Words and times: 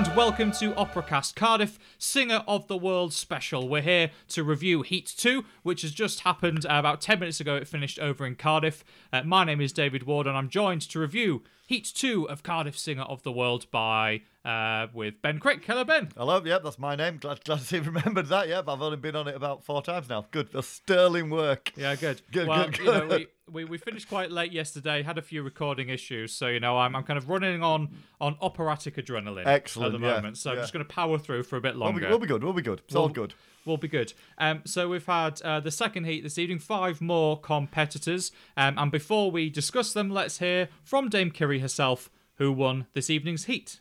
And 0.00 0.16
welcome 0.16 0.50
to 0.52 0.72
Operacast 0.72 1.34
Cardiff 1.34 1.78
Singer 1.98 2.42
of 2.48 2.68
the 2.68 2.76
World 2.78 3.12
special. 3.12 3.68
We're 3.68 3.82
here 3.82 4.10
to 4.28 4.42
review 4.42 4.80
Heat 4.80 5.12
2, 5.14 5.44
which 5.62 5.82
has 5.82 5.90
just 5.90 6.20
happened 6.20 6.64
uh, 6.64 6.76
about 6.76 7.02
10 7.02 7.20
minutes 7.20 7.38
ago. 7.38 7.56
It 7.56 7.68
finished 7.68 7.98
over 7.98 8.24
in 8.24 8.36
Cardiff. 8.36 8.82
Uh, 9.12 9.24
my 9.24 9.44
name 9.44 9.60
is 9.60 9.74
David 9.74 10.04
Ward 10.04 10.26
and 10.26 10.38
I'm 10.38 10.48
joined 10.48 10.80
to 10.88 10.98
review 10.98 11.42
Heat 11.66 11.84
2 11.94 12.30
of 12.30 12.42
Cardiff 12.42 12.78
Singer 12.78 13.02
of 13.02 13.24
the 13.24 13.30
World 13.30 13.70
by 13.70 14.22
uh, 14.42 14.86
with 14.94 15.20
Ben 15.20 15.38
Crick. 15.38 15.66
Hello, 15.66 15.84
Ben. 15.84 16.08
Hello, 16.16 16.42
yep, 16.42 16.64
that's 16.64 16.78
my 16.78 16.96
name. 16.96 17.18
Glad, 17.18 17.44
glad 17.44 17.58
to 17.58 17.64
see 17.66 17.76
you 17.76 17.82
remembered 17.82 18.28
that. 18.28 18.48
Yep, 18.48 18.68
I've 18.68 18.80
only 18.80 18.96
been 18.96 19.16
on 19.16 19.28
it 19.28 19.36
about 19.36 19.64
four 19.64 19.82
times 19.82 20.08
now. 20.08 20.26
Good, 20.30 20.50
that's 20.50 20.66
sterling 20.66 21.28
work. 21.28 21.72
Yeah, 21.76 21.94
good. 21.94 22.22
Good, 22.32 22.48
well, 22.48 22.64
good, 22.64 22.78
You 22.78 22.84
know, 22.86 23.00
good. 23.06 23.10
we, 23.10 23.26
we, 23.52 23.64
we 23.64 23.78
finished 23.78 24.08
quite 24.08 24.30
late 24.30 24.52
yesterday, 24.52 25.02
had 25.02 25.18
a 25.18 25.22
few 25.22 25.42
recording 25.42 25.88
issues, 25.88 26.32
so 26.32 26.46
you 26.48 26.60
know 26.60 26.78
I'm, 26.78 26.94
I'm 26.96 27.02
kind 27.04 27.16
of 27.18 27.28
running 27.28 27.62
on 27.62 27.88
on 28.20 28.36
operatic 28.40 28.96
adrenaline 28.96 29.46
Excellent, 29.46 29.94
at 29.94 30.00
the 30.00 30.06
yeah, 30.06 30.14
moment. 30.14 30.38
So 30.38 30.50
I'm 30.50 30.56
yeah. 30.56 30.62
just 30.62 30.72
going 30.72 30.84
to 30.84 30.92
power 30.92 31.18
through 31.18 31.42
for 31.44 31.56
a 31.56 31.60
bit 31.60 31.74
We'll 31.74 31.84
longer. 31.86 32.00
be, 32.00 32.06
we'll 32.06 32.18
be 32.18 32.26
good. 32.26 32.44
We'll 32.44 32.52
be 32.52 32.62
good. 32.62 32.80
It's 32.86 32.94
all 32.94 33.08
good. 33.08 33.16
We'll- 33.16 33.26
good. 33.26 33.34
Will 33.66 33.76
be 33.76 33.88
good. 33.88 34.14
Um, 34.38 34.62
so 34.64 34.88
we've 34.88 35.04
had 35.04 35.42
uh, 35.42 35.60
the 35.60 35.70
second 35.70 36.04
heat 36.04 36.22
this 36.22 36.38
evening, 36.38 36.60
five 36.60 37.02
more 37.02 37.38
competitors, 37.38 38.32
um, 38.56 38.78
and 38.78 38.90
before 38.90 39.30
we 39.30 39.50
discuss 39.50 39.92
them, 39.92 40.08
let's 40.08 40.38
hear 40.38 40.68
from 40.82 41.10
Dame 41.10 41.30
Kiri 41.30 41.58
herself, 41.58 42.08
who 42.36 42.50
won 42.52 42.86
this 42.94 43.10
evening's 43.10 43.44
heat. 43.44 43.80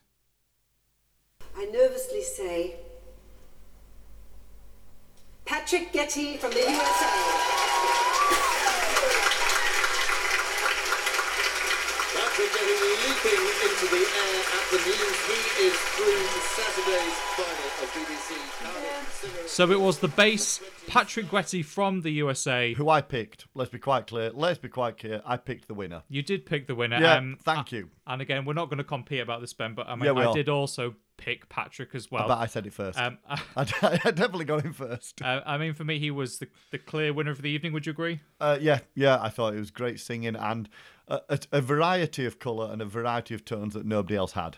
I 1.56 1.64
nervously 1.72 2.24
say, 2.24 2.76
Patrick 5.46 5.94
Guetti 5.94 6.38
from 6.38 6.52
the 6.52 6.60
USA. 6.60 7.06
Patrick 12.14 12.52
Guetti 12.52 13.09
leaping 13.24 13.70
into 13.70 13.86
the 13.92 14.04
air 14.04 14.40
at 14.56 14.66
the 14.72 14.78
news. 14.78 15.18
He 15.28 15.66
is 15.66 15.74
through 15.74 16.06
to 16.06 16.40
Saturday's 16.56 17.18
final 17.36 17.70
of 17.84 17.90
BBC 17.94 18.30
Cardiff 18.64 19.20
Singer 19.22 19.44
of 19.44 19.50
So 19.50 19.72
it 19.72 19.80
was 19.80 20.00
the 20.00 20.08
bass 20.08 20.62
Patrick 20.88 21.28
Guetti 21.28 21.64
from 21.64 22.02
the 22.02 22.12
USA. 22.12 22.74
Who 22.74 22.90
I 22.90 23.02
picked, 23.02 23.46
let's 23.54 23.72
be 23.72 23.80
quite 23.80 24.08
clear. 24.08 24.32
Let's 24.34 24.60
be 24.60 24.70
quite 24.70 24.98
clear. 24.98 25.22
I 25.26 25.38
picked 25.38 25.68
the 25.68 25.74
winner. 25.74 26.04
You 26.10 26.22
did 26.22 26.46
pick 26.46 26.68
the 26.68 26.76
winner. 26.76 27.00
Yeah, 27.00 27.16
um, 27.16 27.38
thank 27.44 27.72
you. 27.72 27.90
And 28.08 28.22
again, 28.22 28.46
we're 28.46 28.54
not 28.54 28.70
going 28.70 28.78
to 28.78 28.84
compete 28.84 29.20
about 29.20 29.42
this, 29.42 29.54
Ben, 29.54 29.74
but 29.74 29.88
I 29.88 29.96
mean, 29.96 30.16
Yeah, 30.16 30.30
I 30.30 30.34
did 30.34 30.50
also 30.50 30.96
pick 31.18 31.50
Patrick 31.50 31.94
as 31.94 32.10
well. 32.10 32.32
I 32.32 32.44
I 32.44 32.46
said 32.46 32.66
it 32.66 32.74
first. 32.74 32.98
Um, 32.98 33.18
I, 33.28 33.40
I 33.82 34.12
definitely 34.12 34.46
got 34.46 34.64
him 34.64 34.74
first. 34.74 35.22
uh, 35.24 35.42
I 35.46 35.58
mean, 35.58 35.74
for 35.74 35.84
me, 35.84 36.00
he 36.00 36.10
was 36.10 36.40
the, 36.40 36.48
the 36.72 36.78
clear 36.78 37.14
winner 37.14 37.32
of 37.32 37.42
the 37.42 37.50
evening. 37.50 37.74
Would 37.74 37.86
you 37.86 37.92
agree? 37.92 38.22
Uh, 38.40 38.58
yeah, 38.60 38.80
yeah, 38.96 39.22
I 39.22 39.30
thought 39.30 39.54
it 39.54 39.60
was 39.60 39.72
great 39.72 40.00
singing 40.00 40.36
and 40.36 40.70
a, 41.10 41.40
a, 41.52 41.62
variety 41.62 42.26
of 42.26 42.40
colour 42.40 42.72
and 42.72 42.82
a 42.82 42.86
variety 42.86 43.34
of 43.34 43.44
tones 43.44 43.74
that 43.74 43.86
nobody 43.86 44.16
else 44.16 44.34
had. 44.34 44.58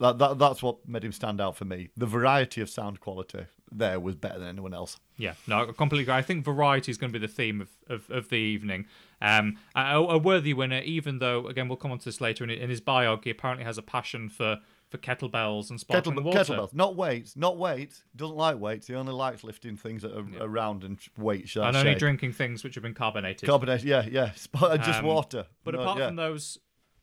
That, 0.00 0.18
that 0.18 0.38
That's 0.38 0.62
what 0.62 0.86
made 0.88 1.04
him 1.04 1.12
stand 1.12 1.40
out 1.40 1.56
for 1.56 1.64
me. 1.64 1.90
The 1.96 2.06
variety 2.06 2.60
of 2.60 2.68
sound 2.68 3.00
quality 3.00 3.46
there 3.74 3.98
was 3.98 4.14
better 4.14 4.38
than 4.38 4.48
anyone 4.48 4.74
else. 4.74 4.98
Yeah, 5.16 5.34
no, 5.46 5.62
I 5.62 5.72
completely 5.72 6.02
agree. 6.02 6.14
I 6.14 6.22
think 6.22 6.44
variety 6.44 6.90
is 6.90 6.98
going 6.98 7.12
to 7.12 7.18
be 7.18 7.24
the 7.24 7.32
theme 7.32 7.60
of, 7.60 7.70
of, 7.88 8.10
of 8.10 8.28
the 8.28 8.36
evening. 8.36 8.86
Um, 9.20 9.58
a, 9.74 9.96
a 9.96 10.18
worthy 10.18 10.52
winner, 10.52 10.80
even 10.80 11.18
though, 11.18 11.46
again, 11.46 11.68
we'll 11.68 11.76
come 11.76 11.92
on 11.92 11.98
to 11.98 12.04
this 12.04 12.20
later. 12.20 12.44
In, 12.44 12.50
in 12.50 12.70
his 12.70 12.80
bio, 12.80 13.18
he 13.22 13.30
apparently 13.30 13.64
has 13.64 13.78
a 13.78 13.82
passion 13.82 14.28
for, 14.28 14.58
for 14.92 14.98
kettlebells 14.98 15.70
and 15.70 15.80
sparkling 15.80 16.14
Kettle, 16.16 16.30
water. 16.30 16.52
kettlebells, 16.54 16.74
not 16.74 16.94
weights, 16.94 17.34
not 17.34 17.58
weights. 17.58 18.04
Doesn't 18.14 18.36
like 18.36 18.60
weights. 18.60 18.86
He 18.86 18.94
only 18.94 19.12
likes 19.12 19.42
lifting 19.42 19.76
things 19.76 20.02
that 20.02 20.12
are 20.16 20.24
around 20.40 20.84
and 20.84 20.98
weight 21.18 21.40
weights. 21.42 21.56
And 21.56 21.76
only 21.76 21.94
drinking 21.96 22.32
things 22.34 22.62
which 22.62 22.74
have 22.76 22.82
been 22.82 22.94
carbonated. 22.94 23.48
Carbonated, 23.48 23.86
yeah, 23.88 24.06
yeah. 24.08 24.30
Sp- 24.36 24.78
Just 24.84 25.00
Um, 25.00 25.06
water. 25.06 25.46
But 25.64 25.74
No, 25.74 25.80
apart 25.80 25.98
yeah. 25.98 26.06
from 26.08 26.16
those 26.16 26.58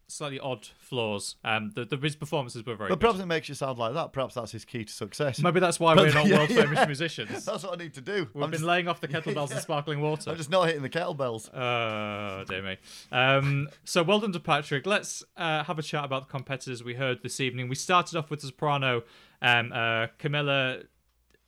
slightly 0.09 0.39
odd 0.39 0.67
flaws, 0.79 1.35
um, 1.43 1.71
the, 1.75 1.85
the, 1.85 1.97
his 1.97 2.15
performances 2.15 2.65
were 2.65 2.75
very 2.75 2.89
But 2.89 2.95
good. 2.95 3.01
perhaps 3.01 3.19
it 3.19 3.25
makes 3.25 3.47
you 3.49 3.55
sound 3.55 3.77
like 3.77 3.93
that. 3.93 4.11
Perhaps 4.13 4.35
that's 4.35 4.51
his 4.51 4.65
key 4.65 4.83
to 4.85 4.91
success. 4.91 5.39
Maybe 5.39 5.59
that's 5.59 5.79
why 5.79 5.95
But- 5.95 6.07
we're 6.07 6.13
not 6.13 6.27
yeah, 6.27 6.37
world 6.37 6.49
famous 6.49 6.79
yeah. 6.79 6.85
musicians. 6.85 7.45
That's 7.45 7.63
what 7.63 7.73
I 7.79 7.83
need 7.83 7.93
to 7.93 8.01
do. 8.01 8.27
We've 8.33 8.43
I'm 8.43 8.51
been 8.51 8.59
just, 8.59 8.63
laying 8.63 8.87
off 8.87 8.99
the 9.01 9.07
kettlebells 9.13 9.51
and 9.51 9.59
sparkling 9.59 10.01
water. 10.01 10.29
I'm 10.31 10.37
just 10.37 10.49
not 10.49 10.67
hitting 10.67 10.81
the 10.81 10.89
kettlebells. 10.89 11.49
Oh, 11.53 12.43
dear 12.45 12.61
me. 12.61 12.77
Um, 13.11 13.69
so 13.83 14.03
well 14.03 14.19
done 14.19 14.31
to 14.33 14.39
Patrick. 14.39 14.85
Let's 14.85 15.23
uh, 15.37 15.63
have 15.63 15.79
a 15.79 15.83
chat 15.83 16.03
about 16.05 16.27
the 16.27 16.31
competitors 16.31 16.83
we 16.83 16.95
heard 16.95 17.21
this 17.23 17.39
evening. 17.39 17.69
We 17.69 17.75
started 17.75 18.17
off 18.17 18.29
with 18.29 18.41
the 18.41 18.47
soprano, 18.47 19.03
um, 19.41 19.71
uh, 19.71 20.07
Camilla. 20.17 20.79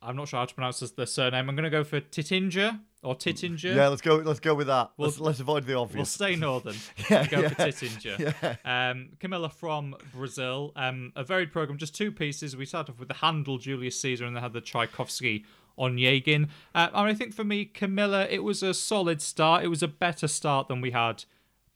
I'm 0.00 0.16
not 0.16 0.28
sure 0.28 0.40
how 0.40 0.46
to 0.46 0.54
pronounce 0.54 0.80
the 0.80 1.06
surname. 1.06 1.48
I'm 1.48 1.54
going 1.56 1.64
to 1.64 1.70
go 1.70 1.84
for 1.84 2.00
Titinger 2.00 2.80
or 3.02 3.16
Titinger. 3.16 3.74
Yeah, 3.74 3.88
let's 3.88 4.00
go. 4.00 4.16
Let's 4.16 4.40
go 4.40 4.54
with 4.54 4.68
that. 4.68 4.92
We'll- 4.96 5.08
let's, 5.08 5.20
let's 5.20 5.40
avoid 5.40 5.66
the 5.66 5.76
obvious. 5.76 5.96
We'll 5.96 6.28
stay 6.28 6.36
northern. 6.36 6.76
Yeah, 7.10 7.26
go 7.26 7.48
for 7.48 7.62
yeah, 7.62 7.68
Titinger. 7.68 8.58
Um, 8.64 9.10
Camilla 9.18 9.48
from 9.48 9.96
Brazil. 10.14 10.72
Um, 10.76 11.12
a 11.16 11.24
varied 11.24 11.52
program, 11.52 11.78
just 11.78 11.94
two 11.94 12.12
pieces. 12.12 12.56
We 12.56 12.64
started 12.64 12.92
off 12.92 12.98
with 12.98 13.08
the 13.08 13.14
Handel 13.14 13.58
Julius 13.58 14.00
Caesar 14.00 14.24
and 14.24 14.36
then 14.36 14.42
had 14.42 14.52
the 14.52 14.60
Tchaikovsky 14.60 15.44
Onegin. 15.78 16.48
Uh, 16.74 16.88
and 16.94 17.08
I 17.08 17.14
think 17.14 17.34
for 17.34 17.44
me, 17.44 17.64
Camilla, 17.64 18.26
it 18.30 18.44
was 18.44 18.62
a 18.62 18.72
solid 18.72 19.20
start. 19.20 19.64
It 19.64 19.68
was 19.68 19.82
a 19.82 19.88
better 19.88 20.28
start 20.28 20.68
than 20.68 20.80
we 20.80 20.92
had 20.92 21.24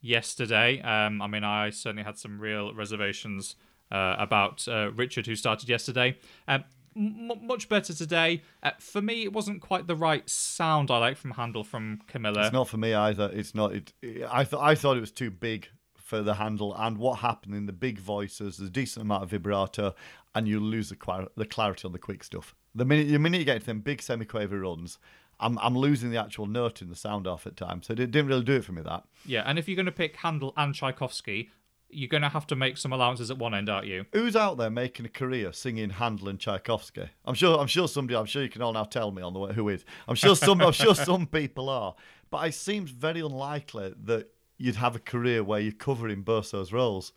yesterday. 0.01 0.81
Um, 0.81 1.21
I 1.21 1.27
mean, 1.27 1.43
I 1.43 1.69
certainly 1.71 2.03
had 2.03 2.17
some 2.17 2.39
real 2.39 2.73
reservations 2.73 3.55
uh, 3.91 4.15
about 4.19 4.67
uh, 4.67 4.91
Richard, 4.93 5.25
who 5.27 5.35
started 5.35 5.69
yesterday. 5.69 6.17
Um, 6.47 6.63
m- 6.97 7.45
much 7.45 7.69
better 7.69 7.93
today. 7.93 8.41
Uh, 8.63 8.71
for 8.79 9.01
me, 9.01 9.23
it 9.23 9.33
wasn't 9.33 9.61
quite 9.61 9.87
the 9.87 9.95
right 9.95 10.27
sound 10.29 10.91
I 10.91 10.97
like 10.97 11.17
from 11.17 11.31
Handel 11.31 11.63
from 11.63 12.01
Camilla. 12.07 12.43
It's 12.43 12.53
not 12.53 12.67
for 12.67 12.77
me 12.77 12.93
either. 12.93 13.29
It's 13.33 13.53
not. 13.53 13.73
It, 13.73 13.93
I 14.29 14.43
thought 14.43 14.63
I 14.63 14.75
thought 14.75 14.97
it 14.97 15.01
was 15.01 15.11
too 15.11 15.31
big 15.31 15.69
for 15.95 16.21
the 16.21 16.35
Handel, 16.35 16.73
and 16.73 16.97
what 16.97 17.19
happened 17.19 17.53
in 17.53 17.65
the 17.65 17.73
big 17.73 17.99
voices, 17.99 18.57
there's 18.57 18.69
a 18.69 18.71
decent 18.71 19.03
amount 19.03 19.23
of 19.23 19.29
vibrato, 19.29 19.93
and 20.33 20.47
you 20.47 20.59
lose 20.59 20.89
the 20.89 20.95
clar- 20.95 21.27
the 21.35 21.45
clarity 21.45 21.85
on 21.85 21.91
the 21.91 21.99
quick 21.99 22.23
stuff. 22.23 22.55
The 22.73 22.85
minute 22.85 23.09
the 23.09 23.19
minute 23.19 23.39
you 23.39 23.45
get 23.45 23.59
to 23.59 23.65
them 23.65 23.81
big 23.81 23.99
semiquaver 23.99 24.61
runs, 24.61 24.99
I'm 25.39 25.57
I'm 25.59 25.77
losing 25.77 26.11
the 26.11 26.17
actual 26.17 26.45
note 26.45 26.81
in 26.81 26.89
the 26.89 26.95
sound 26.95 27.27
off 27.27 27.45
at 27.45 27.57
times. 27.57 27.87
So 27.87 27.93
it 27.93 27.97
didn't 27.97 28.27
really 28.27 28.43
do 28.43 28.55
it 28.55 28.65
for 28.65 28.71
me. 28.71 28.81
That 28.81 29.03
Yeah, 29.25 29.43
and 29.45 29.59
if 29.59 29.67
you're 29.67 29.75
going 29.75 29.85
to 29.85 29.91
pick 29.91 30.15
Handel 30.17 30.53
and 30.55 30.73
Tchaikovsky, 30.73 31.51
you're 31.89 32.09
going 32.09 32.23
to 32.23 32.29
have 32.29 32.47
to 32.47 32.55
make 32.55 32.77
some 32.77 32.91
allowances 32.91 33.31
at 33.31 33.37
one 33.37 33.53
end, 33.53 33.69
aren't 33.69 33.87
you? 33.87 34.05
who's 34.11 34.35
out 34.35 34.57
there 34.57 34.69
making 34.69 35.05
a 35.05 35.09
career 35.09 35.53
singing 35.53 35.89
Handel 35.91 36.29
and 36.29 36.39
Tchaikovsky? 36.39 37.09
I'm 37.25 37.35
sure 37.35 37.59
I'm 37.59 37.67
sure 37.67 37.87
somebody. 37.87 38.17
I'm 38.17 38.25
sure 38.25 38.43
you 38.43 38.49
can 38.49 38.61
all 38.61 38.73
now 38.73 38.83
tell 38.83 39.11
me 39.11 39.21
on 39.21 39.33
the 39.33 39.39
way 39.39 39.53
who 39.53 39.69
is. 39.69 39.85
I'm 40.07 40.15
sure 40.15 40.35
some. 40.35 40.61
I'm 40.61 40.71
sure 40.71 40.95
some 40.95 41.27
people 41.41 41.69
are, 41.69 41.95
but 42.29 42.47
it 42.47 42.53
seems 42.53 42.91
very 42.91 43.21
unlikely 43.21 43.93
that 44.03 44.29
you'd 44.57 44.75
have 44.75 44.95
a 44.95 44.99
career 44.99 45.43
where 45.43 45.59
you're 45.59 45.71
covering 45.71 46.21
both 46.21 46.51
those 46.51 46.73
roles. 46.73 47.13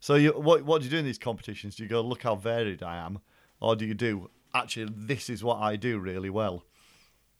So 0.00 0.14
you, 0.14 0.32
what 0.32 0.64
what 0.64 0.80
do 0.80 0.86
you 0.86 0.90
do 0.90 0.98
in 0.98 1.04
these 1.04 1.18
competitions? 1.18 1.76
Do 1.76 1.82
you 1.82 1.88
go 1.88 2.00
look 2.00 2.22
how 2.22 2.34
varied 2.34 2.82
I 2.82 2.96
am, 2.96 3.20
or 3.60 3.76
do 3.76 3.86
you 3.86 3.94
do 3.94 4.30
actually 4.54 4.92
this 4.94 5.30
is 5.30 5.44
what 5.44 5.58
I 5.58 5.76
do 5.76 5.98
really 5.98 6.30
well? 6.30 6.64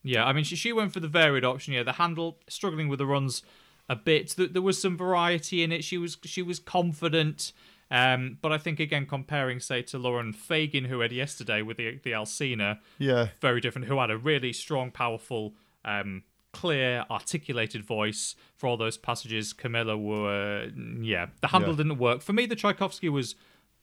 Yeah, 0.02 0.24
I 0.24 0.32
mean, 0.32 0.44
she, 0.44 0.56
she 0.56 0.72
went 0.72 0.92
for 0.94 1.00
the 1.00 1.08
varied 1.08 1.44
option. 1.44 1.74
Yeah, 1.74 1.82
the 1.82 1.92
Handel 1.92 2.38
struggling 2.48 2.88
with 2.88 2.98
the 2.98 3.06
runs 3.06 3.42
a 3.90 3.96
bit. 3.96 4.30
There, 4.36 4.46
there 4.46 4.62
was 4.62 4.80
some 4.80 4.96
variety 4.96 5.62
in 5.62 5.72
it. 5.72 5.84
She 5.84 5.98
was 5.98 6.16
she 6.24 6.40
was 6.42 6.58
confident. 6.58 7.52
Um, 7.92 8.38
but 8.40 8.52
I 8.52 8.58
think 8.58 8.78
again, 8.78 9.04
comparing 9.04 9.58
say 9.58 9.82
to 9.82 9.98
Lauren 9.98 10.32
Fagan, 10.32 10.84
who 10.84 11.00
had 11.00 11.10
yesterday 11.12 11.60
with 11.60 11.76
the 11.76 11.98
the 12.04 12.12
Alcina, 12.12 12.78
Yeah, 12.98 13.28
very 13.40 13.60
different. 13.60 13.88
Who 13.88 13.98
had 13.98 14.10
a 14.10 14.16
really 14.16 14.52
strong, 14.52 14.92
powerful, 14.92 15.54
um, 15.84 16.22
clear, 16.52 17.04
articulated 17.10 17.84
voice 17.84 18.36
for 18.56 18.68
all 18.68 18.76
those 18.76 18.96
passages. 18.96 19.52
Camilla 19.52 19.98
were, 19.98 20.70
yeah, 21.00 21.26
the 21.40 21.48
Handel 21.48 21.70
Yeah. 21.72 21.76
didn't 21.78 21.98
work 21.98 22.22
for 22.22 22.32
me. 22.32 22.46
The 22.46 22.56
Tchaikovsky 22.56 23.08
was 23.08 23.34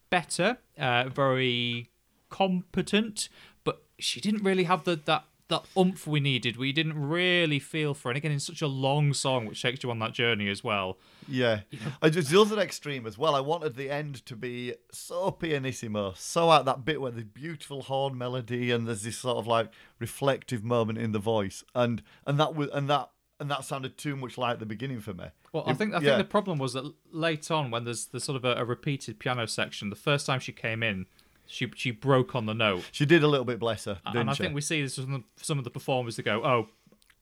better, 0.10 0.58
uh, 0.78 1.10
very 1.10 1.90
competent, 2.30 3.30
but 3.64 3.84
she 4.00 4.22
didn't 4.22 4.44
really 4.44 4.64
have 4.64 4.84
the 4.86 4.96
that 5.06 5.26
that 5.50 5.64
oomph 5.78 6.06
we 6.06 6.20
needed. 6.20 6.58
We 6.58 6.74
didn't 6.74 7.00
really 7.00 7.60
feel 7.60 7.94
for, 7.94 8.10
it. 8.10 8.12
and 8.12 8.18
again, 8.18 8.32
in 8.32 8.40
such 8.40 8.62
a 8.62 8.68
long 8.68 9.14
song, 9.14 9.46
which 9.46 9.62
takes 9.62 9.84
you 9.84 9.92
on 9.92 10.00
that 10.00 10.14
journey 10.14 10.50
as 10.50 10.64
well. 10.64 10.98
Yeah, 11.28 11.62
I 12.02 12.10
just 12.10 12.30
the 12.30 12.40
other 12.40 12.60
extreme 12.60 13.06
as 13.06 13.18
well. 13.18 13.36
I 13.36 13.40
wanted 13.40 13.76
the 13.76 13.90
end 13.90 14.26
to 14.26 14.36
be 14.36 14.76
so 14.92 15.32
pianissimo, 15.32 16.14
so 16.16 16.50
out 16.50 16.66
that 16.66 16.86
bit 16.86 17.02
where 17.02 17.12
the 17.12 17.24
beautiful 17.24 17.84
horn 17.84 18.18
melody 18.18 18.72
and 18.72 18.88
there's 18.88 19.04
this 19.04 19.18
sort 19.18 19.38
of 19.38 19.48
like 19.48 19.70
reflective 20.00 20.64
moment 20.64 21.00
in 21.00 21.12
the 21.12 21.20
voice, 21.20 21.64
and 21.74 22.02
and 22.26 22.40
that 22.40 22.56
was 22.56 22.70
and 22.74 22.90
that 22.90 23.10
and 23.40 23.52
that 23.52 23.64
sounded 23.64 23.98
too 23.98 24.16
much 24.16 24.38
like 24.38 24.60
the 24.60 24.66
beginning 24.66 25.00
for 25.00 25.14
me. 25.14 25.26
Well, 25.54 25.64
I 25.68 25.74
think 25.74 25.94
I 25.94 26.00
yeah. 26.00 26.16
think 26.16 26.18
the 26.18 26.32
problem 26.32 26.58
was 26.58 26.74
that 26.74 26.92
late 27.12 27.50
on, 27.52 27.72
when 27.72 27.84
there's 27.84 28.08
the 28.08 28.20
sort 28.20 28.36
of 28.36 28.46
a, 28.46 28.62
a 28.62 28.66
repeated 28.66 29.20
piano 29.20 29.48
section, 29.48 29.90
the 29.90 29.96
first 29.96 30.26
time 30.26 30.40
she 30.40 30.52
came 30.52 30.84
in, 30.84 31.06
she 31.48 31.72
she 31.76 31.92
broke 31.92 32.36
on 32.36 32.46
the 32.46 32.54
note, 32.54 32.84
she 32.92 33.06
did 33.06 33.24
a 33.24 33.28
little 33.28 33.46
bit, 33.46 33.60
bless 33.60 33.86
her, 33.86 34.00
and 34.06 34.30
I 34.30 34.34
she? 34.34 34.44
think 34.44 34.56
we 34.56 34.62
see 34.62 34.82
this 34.82 34.96
from 34.98 35.26
some 35.38 35.58
of 35.58 35.64
the 35.64 35.70
performers 35.72 36.16
that 36.18 36.24
go, 36.24 36.44
"Oh, 36.44 36.68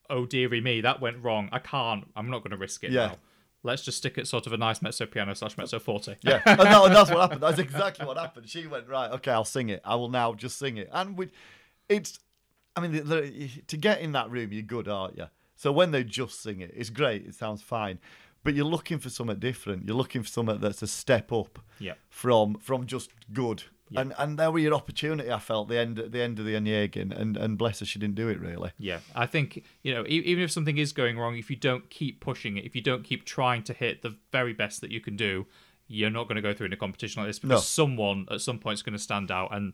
oh 0.09 0.25
dearie 0.25 0.61
me, 0.61 0.81
that 0.81 0.99
went 1.01 1.23
wrong. 1.23 1.49
I 1.51 1.59
can't. 1.59 2.05
I'm 2.15 2.29
not 2.29 2.39
going 2.39 2.51
to 2.51 2.57
risk 2.57 2.83
it 2.83 2.91
Yeah. 2.91 3.07
now. 3.07 3.15
Let's 3.63 3.81
just 3.83 3.97
stick 3.97 4.17
it 4.19 4.27
sort 4.27 4.45
of 4.45 4.53
a 4.53 4.57
nice 4.57 4.81
mezzo 4.81 5.05
piano 5.07 5.33
slash 5.33 5.57
mezzo 5.57 5.79
forte." 5.79 6.15
Yeah, 6.21 6.41
and, 6.45 6.59
that, 6.59 6.85
and 6.85 6.95
that's 6.95 7.09
what 7.09 7.21
happened. 7.21 7.41
That's 7.41 7.59
exactly 7.59 8.05
what 8.05 8.17
happened. 8.17 8.47
She 8.49 8.67
went 8.67 8.87
right. 8.87 9.11
Okay, 9.11 9.31
I'll 9.31 9.45
sing 9.45 9.69
it. 9.69 9.81
I 9.85 9.95
will 9.95 10.09
now 10.09 10.33
just 10.33 10.57
sing 10.59 10.77
it. 10.77 10.89
And 10.91 11.17
we, 11.17 11.29
it's, 11.89 12.19
I 12.75 12.81
mean, 12.81 12.91
the, 12.91 13.01
the, 13.01 13.49
to 13.67 13.77
get 13.77 14.01
in 14.01 14.11
that 14.11 14.29
room, 14.29 14.51
you're 14.51 14.61
good, 14.61 14.87
aren't 14.87 15.17
you? 15.17 15.25
So 15.55 15.71
when 15.71 15.91
they 15.91 16.03
just 16.03 16.41
sing 16.43 16.59
it, 16.61 16.71
it's 16.75 16.89
great. 16.89 17.25
It 17.25 17.33
sounds 17.33 17.61
fine. 17.61 17.99
but 18.43 18.53
you're 18.53 18.65
looking 18.65 18.99
for 18.99 19.09
something 19.09 19.39
different. 19.39 19.87
You're 19.87 19.97
looking 19.97 20.21
for 20.21 20.27
something 20.29 20.59
that's 20.59 20.83
a 20.83 20.87
step 20.87 21.31
up 21.31 21.57
Yeah. 21.79 21.93
from 22.09 22.55
from 22.59 22.85
just 22.85 23.09
good. 23.33 23.63
Yeah. 23.89 24.01
And 24.01 24.13
and 24.17 24.39
there 24.39 24.49
were 24.49 24.57
your 24.59 24.73
opportunity. 24.73 25.31
I 25.31 25.37
felt 25.39 25.67
the 25.69 25.77
end 25.77 25.99
at 25.99 26.11
the 26.11 26.21
end 26.21 26.39
of 26.39 26.45
the 26.45 26.53
Onegin, 26.55 27.11
and 27.15 27.37
and 27.37 27.55
bless 27.57 27.79
her, 27.81 27.85
she 27.85 27.99
didn't 27.99 28.15
do 28.15 28.27
it 28.29 28.39
really. 28.39 28.71
Yeah, 28.79 28.99
I 29.13 29.27
think 29.27 29.63
you 29.83 29.93
know, 29.93 30.03
even 30.07 30.43
if 30.43 30.51
something 30.51 30.77
is 30.79 30.91
going 30.91 31.19
wrong, 31.19 31.37
if 31.37 31.49
you 31.51 31.55
don't 31.55 31.87
keep 31.91 32.19
pushing 32.19 32.57
it, 32.57 32.65
if 32.65 32.75
you 32.75 32.81
don't 32.81 33.03
keep 33.03 33.25
trying 33.25 33.61
to 33.63 33.73
hit 33.73 34.01
the 34.01 34.17
very 34.31 34.53
best 34.53 34.81
that 34.81 34.89
you 34.91 34.99
can 35.01 35.15
do, 35.15 35.45
you're 35.87 36.09
not 36.09 36.23
going 36.27 36.35
to 36.37 36.41
go 36.41 36.51
through 36.51 36.65
in 36.65 36.73
a 36.73 36.77
competition 36.77 37.21
like 37.21 37.29
this 37.29 37.37
because 37.37 37.57
No. 37.61 37.83
someone 37.85 38.25
at 38.31 38.41
some 38.41 38.57
point 38.57 38.73
is 38.79 38.81
going 38.81 38.93
to 38.97 39.03
stand 39.03 39.29
out, 39.29 39.53
and 39.55 39.73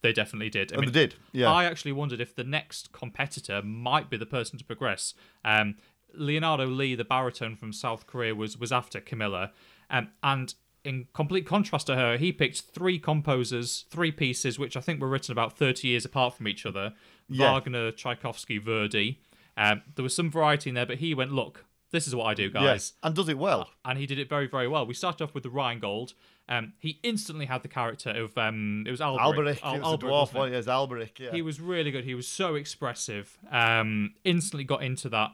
they 0.00 0.14
definitely 0.14 0.48
did. 0.48 0.72
I 0.72 0.76
And 0.76 0.86
mean, 0.86 0.92
they 0.92 1.00
did, 1.08 1.14
yeah. 1.32 1.50
I 1.52 1.64
actually 1.66 1.92
wondered 1.92 2.22
if 2.22 2.34
the 2.34 2.44
next 2.44 2.92
competitor 2.92 3.60
might 3.62 4.08
be 4.08 4.16
the 4.16 4.24
person 4.24 4.58
to 4.58 4.64
progress. 4.64 5.12
Um, 5.44 5.74
Leonardo 6.14 6.64
Lee, 6.66 6.94
the 6.94 7.04
baritone 7.04 7.56
from 7.56 7.74
South 7.74 8.06
Korea, 8.06 8.34
was 8.34 8.56
was 8.56 8.72
after 8.72 9.00
Camilla, 9.00 9.52
um, 9.90 10.08
and 10.22 10.54
in 10.84 11.06
complete 11.12 11.46
contrast 11.46 11.86
to 11.88 11.96
her, 11.96 12.16
he 12.16 12.32
picked 12.32 12.62
three 12.62 12.98
composers, 12.98 13.84
three 13.90 14.10
pieces, 14.12 14.58
which 14.58 14.76
I 14.76 14.80
think 14.80 15.00
were 15.00 15.08
written 15.08 15.32
about 15.32 15.56
30 15.56 15.88
years 15.88 16.04
apart 16.04 16.34
from 16.34 16.48
each 16.48 16.64
other 16.64 16.94
Yeah. 17.28 17.52
Wagner, 17.52 17.90
Tchaikovsky, 17.92 18.58
Verdi. 18.58 19.20
Um, 19.56 19.82
there 19.94 20.02
was 20.02 20.14
some 20.16 20.30
variety 20.30 20.70
in 20.70 20.74
there, 20.74 20.86
but 20.86 20.98
he 20.98 21.14
went, 21.14 21.32
Look, 21.32 21.64
this 21.90 22.06
is 22.06 22.14
what 22.14 22.24
I 22.26 22.34
do, 22.34 22.50
guys. 22.50 22.62
Yes, 22.62 22.92
and 23.02 23.14
does 23.14 23.28
it 23.28 23.36
well. 23.36 23.68
And 23.84 23.98
he 23.98 24.06
did 24.06 24.18
it 24.18 24.28
very, 24.28 24.46
very 24.46 24.68
well. 24.68 24.86
We 24.86 24.94
started 24.94 25.24
off 25.24 25.34
with 25.34 25.42
the 25.42 25.50
Rheingold. 25.50 26.14
Um, 26.48 26.72
he 26.78 26.98
instantly 27.02 27.46
had 27.46 27.62
the 27.62 27.68
character 27.68 28.10
of 28.10 28.36
um, 28.38 28.84
it 28.86 28.90
was 28.90 29.00
Alberich. 29.00 29.18
Alberich, 29.20 29.62
Al- 29.62 29.74
it 29.74 29.80
was 29.82 29.98
Alberich, 29.98 30.00
dwarf 30.10 30.34
one. 30.34 30.52
Yes, 30.52 30.66
Alberich. 30.66 31.18
Yeah. 31.18 31.30
He 31.32 31.42
was 31.42 31.60
really 31.60 31.90
good. 31.90 32.04
He 32.04 32.14
was 32.14 32.26
so 32.28 32.54
expressive. 32.54 33.38
Um, 33.50 34.14
instantly 34.24 34.64
got 34.64 34.82
into 34.82 35.08
that 35.10 35.32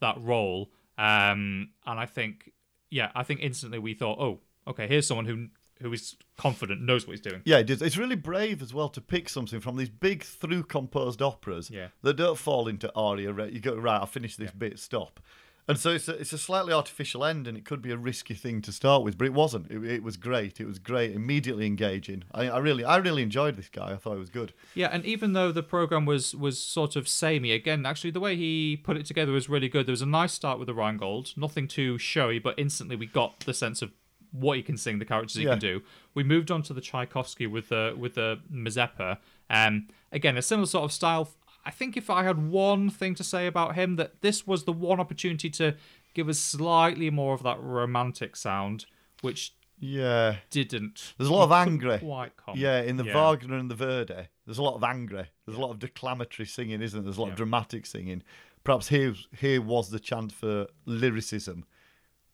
that 0.00 0.16
role. 0.20 0.70
Um, 0.96 1.70
and 1.86 1.98
I 2.00 2.06
think, 2.06 2.52
yeah, 2.90 3.10
I 3.14 3.22
think 3.22 3.40
instantly 3.42 3.78
we 3.78 3.94
thought, 3.94 4.18
oh, 4.18 4.40
okay, 4.68 4.86
here's 4.86 5.06
someone 5.06 5.26
who 5.26 5.48
who 5.80 5.92
is 5.92 6.16
confident, 6.36 6.80
knows 6.82 7.06
what 7.06 7.12
he's 7.12 7.20
doing. 7.20 7.40
Yeah, 7.44 7.58
it 7.58 7.70
is. 7.70 7.80
It's 7.82 7.96
really 7.96 8.16
brave 8.16 8.60
as 8.62 8.74
well 8.74 8.88
to 8.88 9.00
pick 9.00 9.28
something 9.28 9.60
from 9.60 9.76
these 9.76 9.88
big 9.88 10.24
through 10.24 10.64
composed 10.64 11.22
operas 11.22 11.70
Yeah. 11.70 11.88
that 12.02 12.14
don't 12.16 12.36
fall 12.36 12.66
into 12.66 12.92
aria. 12.96 13.32
You 13.46 13.60
go 13.60 13.76
right. 13.76 14.00
I'll 14.00 14.06
finish 14.06 14.34
this 14.34 14.50
bit. 14.50 14.80
Stop. 14.80 15.20
And 15.68 15.78
so 15.78 15.90
it's 15.90 16.08
a, 16.08 16.14
it's 16.14 16.32
a 16.32 16.38
slightly 16.38 16.72
artificial 16.72 17.24
end, 17.26 17.46
and 17.46 17.56
it 17.56 17.64
could 17.66 17.82
be 17.82 17.90
a 17.92 17.96
risky 17.98 18.32
thing 18.32 18.62
to 18.62 18.72
start 18.72 19.04
with, 19.04 19.18
but 19.18 19.26
it 19.26 19.34
wasn't. 19.34 19.70
It, 19.70 19.84
it 19.84 20.02
was 20.02 20.16
great. 20.16 20.60
It 20.60 20.66
was 20.66 20.78
great. 20.78 21.12
Immediately 21.14 21.66
engaging. 21.66 22.24
I, 22.32 22.48
I 22.48 22.58
really, 22.58 22.84
I 22.84 22.96
really 22.96 23.22
enjoyed 23.22 23.54
this 23.56 23.68
guy. 23.68 23.92
I 23.92 23.96
thought 23.96 24.16
it 24.16 24.18
was 24.18 24.30
good. 24.30 24.54
Yeah, 24.74 24.88
and 24.90 25.04
even 25.04 25.34
though 25.34 25.52
the 25.52 25.62
program 25.62 26.06
was 26.06 26.34
was 26.34 26.58
sort 26.58 26.96
of 26.96 27.06
samey, 27.06 27.52
again, 27.52 27.84
actually 27.84 28.12
the 28.12 28.18
way 28.20 28.34
he 28.34 28.80
put 28.82 28.96
it 28.96 29.04
together 29.06 29.30
was 29.30 29.48
really 29.50 29.68
good. 29.68 29.86
There 29.86 29.92
was 29.92 30.02
a 30.02 30.06
nice 30.06 30.32
start 30.32 30.58
with 30.58 30.66
the 30.66 30.74
Rheingold, 30.74 31.34
nothing 31.36 31.68
too 31.68 31.98
showy, 31.98 32.38
but 32.38 32.58
instantly 32.58 32.96
we 32.96 33.04
got 33.06 33.40
the 33.40 33.52
sense 33.54 33.82
of 33.82 33.92
what 34.32 34.56
he 34.56 34.62
can 34.62 34.76
sing, 34.76 34.98
the 34.98 35.04
characters 35.04 35.34
he 35.36 35.44
Yeah. 35.44 35.50
can 35.50 35.58
do. 35.58 35.82
We 36.14 36.22
moved 36.24 36.50
on 36.50 36.62
to 36.64 36.74
the 36.74 36.80
Tchaikovsky 36.80 37.46
with 37.46 37.68
the 37.70 37.94
with 37.96 38.14
the 38.14 38.40
Mazeppa. 38.52 39.18
Um, 39.50 39.88
again, 40.12 40.36
a 40.36 40.42
similar 40.42 40.66
sort 40.66 40.84
of 40.84 40.92
style. 40.92 41.30
I 41.64 41.70
think 41.70 41.96
if 41.96 42.08
I 42.10 42.22
had 42.24 42.48
one 42.48 42.88
thing 42.90 43.14
to 43.16 43.24
say 43.24 43.46
about 43.46 43.74
him, 43.74 43.96
that 43.96 44.20
this 44.22 44.46
was 44.46 44.64
the 44.64 44.72
one 44.72 45.00
opportunity 45.00 45.50
to 45.50 45.74
give 46.14 46.28
us 46.28 46.38
slightly 46.38 47.10
more 47.10 47.34
of 47.34 47.42
that 47.42 47.60
romantic 47.60 48.36
sound, 48.36 48.86
which 49.20 49.52
Yeah. 49.78 50.36
didn't. 50.50 51.14
There's 51.18 51.28
a 51.28 51.32
lot 51.32 51.44
of 51.44 51.52
angry. 51.52 51.98
Quite 51.98 52.36
come. 52.36 52.56
Yeah, 52.56 52.80
in 52.82 52.96
the 52.96 53.04
Yeah. 53.04 53.14
Wagner 53.14 53.56
and 53.56 53.70
the 53.70 53.74
Verdi, 53.74 54.28
there's 54.44 54.58
a 54.58 54.62
lot 54.62 54.74
of 54.74 54.82
angry. 54.82 55.26
There's 55.46 55.58
a 55.58 55.60
lot 55.60 55.70
of 55.70 55.78
declamatory 55.78 56.46
singing, 56.46 56.80
isn't 56.82 56.98
there? 56.98 57.04
There's 57.04 57.18
a 57.18 57.20
lot 57.22 57.30
of 57.30 57.36
dramatic 57.36 57.86
singing. 57.86 58.22
Perhaps 58.64 58.88
here, 58.88 59.14
here 59.38 59.60
was 59.62 59.90
the 59.90 60.00
chance 60.00 60.32
for 60.32 60.66
lyricism, 60.84 61.64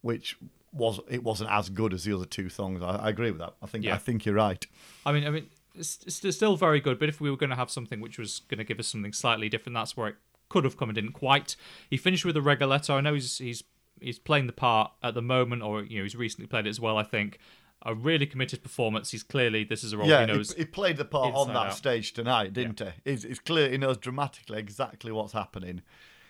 which 0.00 0.36
was 0.74 1.00
it 1.08 1.22
wasn't 1.22 1.50
as 1.50 1.68
good 1.70 1.94
as 1.94 2.04
the 2.04 2.14
other 2.14 2.24
two 2.26 2.48
songs. 2.48 2.82
I, 2.82 2.96
I 2.96 3.08
agree 3.08 3.30
with 3.30 3.40
that. 3.40 3.54
I 3.62 3.66
think 3.66 3.84
Yeah. 3.84 3.94
I 3.94 3.98
think 3.98 4.26
you're 4.26 4.34
right. 4.34 4.66
I 5.06 5.12
mean, 5.12 5.26
I 5.26 5.30
mean, 5.30 5.46
it's, 5.74 5.98
it's 6.04 6.36
still 6.36 6.56
very 6.56 6.80
good. 6.80 6.98
But 6.98 7.08
if 7.08 7.20
we 7.20 7.30
were 7.30 7.36
going 7.36 7.50
to 7.50 7.56
have 7.56 7.70
something 7.70 8.00
which 8.00 8.18
was 8.18 8.40
going 8.48 8.58
to 8.58 8.64
give 8.64 8.78
us 8.80 8.88
something 8.88 9.12
slightly 9.12 9.48
different, 9.48 9.74
that's 9.74 9.96
where 9.96 10.08
it 10.08 10.16
could 10.48 10.64
have 10.64 10.76
come 10.76 10.88
and 10.88 10.94
didn't 10.96 11.12
quite. 11.12 11.56
He 11.88 11.96
finished 11.96 12.24
with 12.24 12.36
a 12.36 12.42
Rigoletto. 12.42 12.96
I 12.96 13.00
know 13.00 13.14
he's 13.14 13.38
he's 13.38 13.62
he's 14.00 14.18
playing 14.18 14.46
the 14.48 14.52
part 14.52 14.92
at 15.02 15.14
the 15.14 15.22
moment, 15.22 15.62
or 15.62 15.82
you 15.82 15.98
know, 15.98 16.02
he's 16.04 16.16
recently 16.16 16.46
played 16.46 16.66
it 16.66 16.70
as 16.70 16.80
well. 16.80 16.98
I 16.98 17.02
think 17.04 17.38
a 17.86 17.94
really 17.94 18.26
committed 18.26 18.62
performance. 18.62 19.10
He's 19.10 19.22
clearly 19.22 19.62
this 19.64 19.84
is 19.84 19.92
a 19.92 19.98
role 19.98 20.08
Yeah, 20.08 20.24
he 20.24 20.30
he, 20.30 20.36
knows. 20.36 20.54
he 20.54 20.64
played 20.64 20.96
the 20.96 21.04
part 21.04 21.34
on 21.34 21.48
that 21.48 21.56
out. 21.56 21.74
stage 21.74 22.12
tonight, 22.14 22.52
didn't 22.52 22.80
he? 22.80 22.88
It's, 23.04 23.24
it's 23.24 23.40
clear 23.40 23.68
he 23.70 23.76
knows 23.78 23.98
dramatically 23.98 24.58
exactly 24.58 25.12
what's 25.12 25.32
happening. 25.34 25.82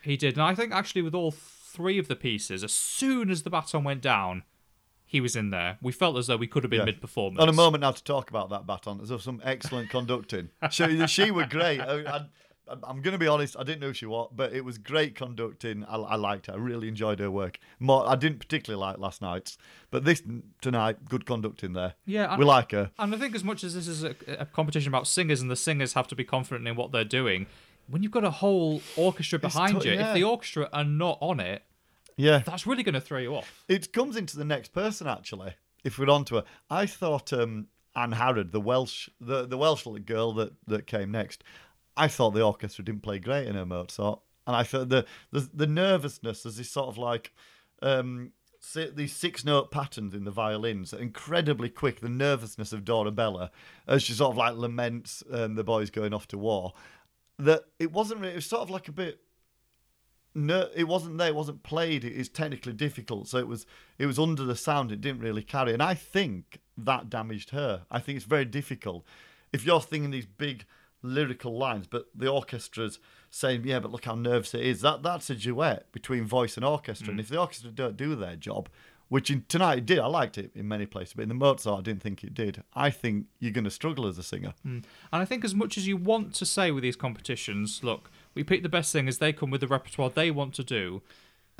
He 0.02 0.16
did, 0.16 0.34
and 0.34 0.42
I 0.42 0.54
think 0.54 0.72
actually 0.72 1.02
with 1.02 1.14
all 1.14 1.30
three 1.74 1.98
of 1.98 2.08
the 2.08 2.16
pieces, 2.16 2.62
as 2.64 2.72
soon 2.72 3.30
as 3.30 3.42
the 3.42 3.50
baton 3.50 3.84
went 3.84 4.00
down, 4.00 4.44
he 5.04 5.20
was 5.20 5.36
in 5.36 5.50
there. 5.50 5.78
We 5.82 5.92
felt 5.92 6.16
as 6.16 6.26
though 6.28 6.36
we 6.36 6.46
could 6.46 6.62
have 6.64 6.70
been 6.70 6.80
Yeah. 6.80 6.84
mid 6.86 7.00
performance. 7.00 7.40
On 7.42 7.48
a 7.48 7.52
moment 7.52 7.82
now 7.82 7.92
to 7.92 8.02
talk 8.04 8.30
about 8.30 8.50
that 8.50 8.66
baton. 8.66 9.00
There's 9.04 9.22
some 9.22 9.40
excellent 9.44 9.90
conducting. 9.90 10.50
She, 10.70 11.06
she 11.06 11.30
were 11.30 11.46
great. 11.46 11.80
I, 11.80 12.00
I, 12.00 12.20
I'm 12.82 13.02
going 13.02 13.12
to 13.12 13.18
be 13.18 13.26
honest. 13.28 13.56
I 13.58 13.62
didn't 13.62 13.80
know 13.80 13.92
she 13.92 14.06
was, 14.06 14.30
but 14.34 14.52
it 14.54 14.64
was 14.64 14.78
great 14.78 15.14
conducting. 15.14 15.84
I, 15.84 15.96
I 15.96 16.16
liked 16.16 16.46
her. 16.46 16.54
I 16.54 16.56
really 16.56 16.88
enjoyed 16.88 17.18
her 17.20 17.30
work. 17.30 17.58
More, 17.78 18.08
I 18.08 18.16
didn't 18.16 18.38
particularly 18.38 18.80
like 18.80 18.98
last 18.98 19.20
night's, 19.20 19.58
but 19.90 20.04
this 20.04 20.22
tonight, 20.62 21.04
good 21.08 21.26
conducting 21.26 21.74
there. 21.74 21.94
Yeah, 22.06 22.26
I- 22.26 22.38
we 22.38 22.44
like 22.44 22.72
her. 22.72 22.90
And 22.98 23.14
I 23.14 23.18
think 23.18 23.34
as 23.34 23.44
much 23.44 23.62
as 23.62 23.74
this 23.74 23.86
is 23.86 24.02
a, 24.02 24.14
a 24.38 24.46
competition 24.46 24.88
about 24.88 25.06
singers 25.06 25.40
and 25.42 25.50
the 25.50 25.56
singers 25.56 25.92
have 25.92 26.08
to 26.08 26.14
be 26.16 26.24
confident 26.24 26.66
in 26.66 26.74
what 26.76 26.90
they're 26.90 27.04
doing, 27.04 27.46
when 27.88 28.02
you've 28.02 28.12
got 28.12 28.24
a 28.24 28.30
whole 28.30 28.80
orchestra 28.96 29.38
behind 29.38 29.80
tou- 29.80 29.88
you, 29.88 29.94
yeah. 29.94 30.08
if 30.08 30.14
the 30.14 30.24
orchestra 30.24 30.68
are 30.72 30.84
not 30.84 31.18
on 31.20 31.40
it, 31.40 31.62
Yeah, 32.16 32.38
that's 32.38 32.66
really 32.66 32.82
going 32.82 32.94
to 32.94 33.00
throw 33.00 33.18
you 33.18 33.34
off. 33.34 33.64
it 33.68 33.92
comes 33.92 34.16
into 34.16 34.36
the 34.36 34.44
next 34.44 34.72
person 34.72 35.06
actually. 35.06 35.54
If 35.84 35.98
we're 35.98 36.08
on 36.10 36.24
to 36.26 36.36
her, 36.36 36.44
I 36.70 36.86
thought 36.86 37.32
um, 37.32 37.66
Angharad, 37.96 38.50
the 38.52 38.60
Welsh, 38.60 39.08
the 39.20 39.46
the 39.46 39.58
Welsh 39.58 39.84
little 39.86 40.02
girl 40.04 40.32
that 40.34 40.52
that 40.66 40.86
came 40.86 41.10
next, 41.10 41.44
I 41.96 42.08
thought 42.08 42.30
the 42.30 42.42
orchestra 42.42 42.84
didn't 42.84 43.02
play 43.02 43.18
great 43.18 43.46
in 43.46 43.54
her 43.54 43.66
Mozart, 43.66 44.20
and 44.46 44.56
I 44.56 44.62
thought 44.62 44.88
the 44.88 45.04
the, 45.30 45.48
the 45.52 45.66
nervousness 45.66 46.46
as 46.46 46.56
this 46.56 46.70
sort 46.70 46.88
of 46.88 46.98
like. 46.98 47.32
Um, 47.82 48.32
these 48.94 49.12
six 49.14 49.44
note 49.44 49.70
patterns 49.70 50.14
in 50.14 50.24
the 50.24 50.30
violins 50.30 50.94
are 50.94 50.98
incredibly 50.98 51.68
quick. 51.68 52.00
The 52.00 52.08
nervousness 52.08 52.72
of 52.72 52.82
Dorabella 52.82 53.50
as 53.86 54.02
she 54.02 54.14
sort 54.14 54.30
of 54.30 54.38
like 54.38 54.54
laments 54.56 55.22
um, 55.30 55.54
the 55.54 55.62
boys 55.62 55.90
going 55.90 56.14
off 56.14 56.26
to 56.28 56.38
war. 56.38 56.72
That 57.38 57.64
it 57.78 57.92
wasn't 57.92 58.20
really, 58.20 58.32
it 58.32 58.36
was 58.36 58.46
sort 58.46 58.62
of 58.62 58.70
like 58.70 58.88
a 58.88 58.92
bit 58.92 59.20
no, 60.34 60.68
it 60.74 60.84
wasn't 60.84 61.18
there. 61.18 61.28
It 61.28 61.34
wasn't 61.34 61.62
played. 61.62 62.04
It 62.04 62.12
is 62.12 62.28
technically 62.28 62.72
difficult, 62.72 63.28
so 63.28 63.38
it 63.38 63.46
was 63.46 63.66
it 63.98 64.06
was 64.06 64.18
under 64.18 64.44
the 64.44 64.56
sound. 64.56 64.90
It 64.90 65.00
didn't 65.00 65.20
really 65.20 65.42
carry, 65.42 65.72
and 65.72 65.82
I 65.82 65.94
think 65.94 66.60
that 66.76 67.08
damaged 67.08 67.50
her. 67.50 67.86
I 67.90 68.00
think 68.00 68.16
it's 68.16 68.26
very 68.26 68.44
difficult 68.44 69.04
if 69.52 69.64
you're 69.64 69.80
singing 69.80 70.10
these 70.10 70.26
big 70.26 70.64
lyrical 71.02 71.56
lines, 71.56 71.86
but 71.86 72.06
the 72.14 72.26
orchestra's 72.26 72.98
saying, 73.30 73.62
"Yeah, 73.64 73.78
but 73.78 73.92
look 73.92 74.06
how 74.06 74.16
nervous 74.16 74.54
it 74.54 74.62
is." 74.62 74.80
That 74.80 75.04
that's 75.04 75.30
a 75.30 75.36
duet 75.36 75.92
between 75.92 76.24
voice 76.24 76.56
and 76.56 76.64
orchestra, 76.64 77.10
and 77.10 77.18
mm. 77.18 77.22
if 77.22 77.28
the 77.28 77.38
orchestra 77.38 77.70
don't 77.70 77.96
do 77.96 78.16
their 78.16 78.34
job, 78.34 78.68
which 79.14 79.30
in 79.30 79.44
tonight 79.48 79.78
it 79.78 79.86
did, 79.86 80.00
I 80.00 80.06
liked 80.06 80.38
it 80.38 80.50
in 80.56 80.66
many 80.66 80.86
places, 80.86 81.14
but 81.14 81.22
in 81.22 81.28
the 81.28 81.36
Mozart, 81.36 81.78
I 81.78 81.82
didn't 81.82 82.02
think 82.02 82.24
it 82.24 82.34
did. 82.34 82.64
I 82.74 82.90
think 82.90 83.26
you're 83.38 83.52
going 83.52 83.62
to 83.62 83.70
struggle 83.70 84.08
as 84.08 84.18
a 84.18 84.24
singer. 84.24 84.54
Hmm. 84.64 84.78
And 85.12 85.22
I 85.22 85.24
think 85.24 85.44
as 85.44 85.54
much 85.54 85.78
as 85.78 85.86
you 85.86 85.96
want 85.96 86.34
to 86.34 86.44
say 86.44 86.72
with 86.72 86.82
these 86.82 86.96
competitions, 86.96 87.84
look, 87.84 88.10
we 88.34 88.42
pick 88.42 88.64
the 88.64 88.68
best 88.68 88.90
singers, 88.90 89.18
they 89.18 89.32
come 89.32 89.50
with 89.50 89.60
the 89.60 89.68
repertoire 89.68 90.10
they 90.10 90.32
want 90.32 90.52
to 90.54 90.64
do. 90.64 91.00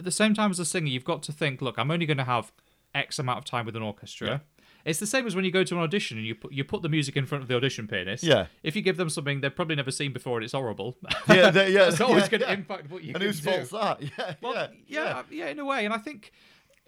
At 0.00 0.04
the 0.04 0.10
same 0.10 0.34
time 0.34 0.50
as 0.50 0.58
a 0.58 0.64
singer, 0.64 0.88
you've 0.88 1.04
got 1.04 1.22
to 1.22 1.30
think, 1.32 1.62
look, 1.62 1.78
I'm 1.78 1.92
only 1.92 2.06
going 2.06 2.16
to 2.16 2.24
have 2.24 2.50
X 2.92 3.20
amount 3.20 3.38
of 3.38 3.44
time 3.44 3.66
with 3.66 3.76
an 3.76 3.82
orchestra. 3.82 4.42
It's 4.84 4.98
the 4.98 5.06
same 5.06 5.24
as 5.24 5.36
when 5.36 5.44
you 5.44 5.52
go 5.52 5.62
to 5.62 5.76
an 5.76 5.80
audition 5.80 6.18
and 6.18 6.26
you 6.26 6.34
put 6.34 6.52
you 6.52 6.64
put 6.64 6.82
the 6.82 6.88
music 6.88 7.16
in 7.16 7.24
front 7.24 7.42
of 7.42 7.48
the 7.48 7.54
audition 7.56 7.86
pianist. 7.86 8.24
Yeah. 8.24 8.46
If 8.64 8.74
you 8.74 8.82
give 8.82 8.96
them 8.96 9.08
something 9.08 9.40
they've 9.40 9.54
probably 9.54 9.76
never 9.76 9.92
seen 9.92 10.12
before 10.12 10.38
and 10.38 10.44
it's 10.44 10.52
horrible, 10.54 10.96
Yeah, 11.28 11.50
they- 11.50 11.70
yeah, 11.70 11.86
it's 11.88 12.00
always 12.00 12.24
yeah, 12.24 12.28
going 12.30 12.40
to 12.42 12.46
yeah. 12.48 12.52
impact 12.54 12.90
what 12.90 13.02
you 13.04 13.12
do. 13.12 13.14
And 13.14 13.22
whose 13.22 13.38
fault's 13.38 13.70
that? 13.70 14.02
Yeah, 14.18 14.34
Well, 14.42 14.54
yeah, 14.54 14.68
yeah, 14.88 15.22
yeah, 15.30 15.46
in 15.50 15.60
a 15.60 15.64
way. 15.64 15.84
And 15.84 15.94
I 15.94 15.98
think 15.98 16.32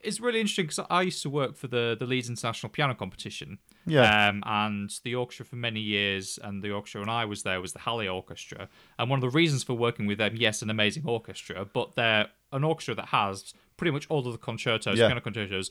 it's 0.06 0.20
really 0.20 0.40
interesting 0.40 0.66
because 0.66 0.84
I 0.90 1.02
used 1.02 1.22
to 1.22 1.30
work 1.30 1.56
for 1.56 1.66
the, 1.66 1.96
the 1.98 2.06
Leeds 2.06 2.28
International 2.28 2.70
Piano 2.70 2.94
Competition. 2.94 3.58
Yeah. 3.86 4.28
Um, 4.28 4.42
and 4.46 4.90
the 5.04 5.14
orchestra 5.14 5.44
for 5.46 5.56
many 5.56 5.80
years, 5.80 6.38
and 6.42 6.62
the 6.62 6.70
orchestra 6.70 7.00
when 7.00 7.08
I 7.10 7.24
was 7.24 7.42
there 7.42 7.60
was 7.60 7.72
the 7.72 7.80
Hallé 7.80 8.12
Orchestra. 8.12 8.68
And 8.98 9.10
one 9.10 9.18
of 9.18 9.22
the 9.22 9.36
reasons 9.36 9.62
for 9.62 9.74
working 9.74 10.06
with 10.06 10.18
them, 10.18 10.34
yes, 10.36 10.62
an 10.62 10.70
amazing 10.70 11.04
orchestra, 11.06 11.64
but 11.64 11.94
they're 11.94 12.28
an 12.52 12.64
orchestra 12.64 12.94
that 12.94 13.08
has 13.08 13.52
pretty 13.76 13.90
much 13.90 14.06
all 14.08 14.26
of 14.26 14.32
the 14.32 14.38
concertos, 14.38 14.98
Yeah. 14.98 15.08
piano 15.08 15.20
concertos, 15.20 15.70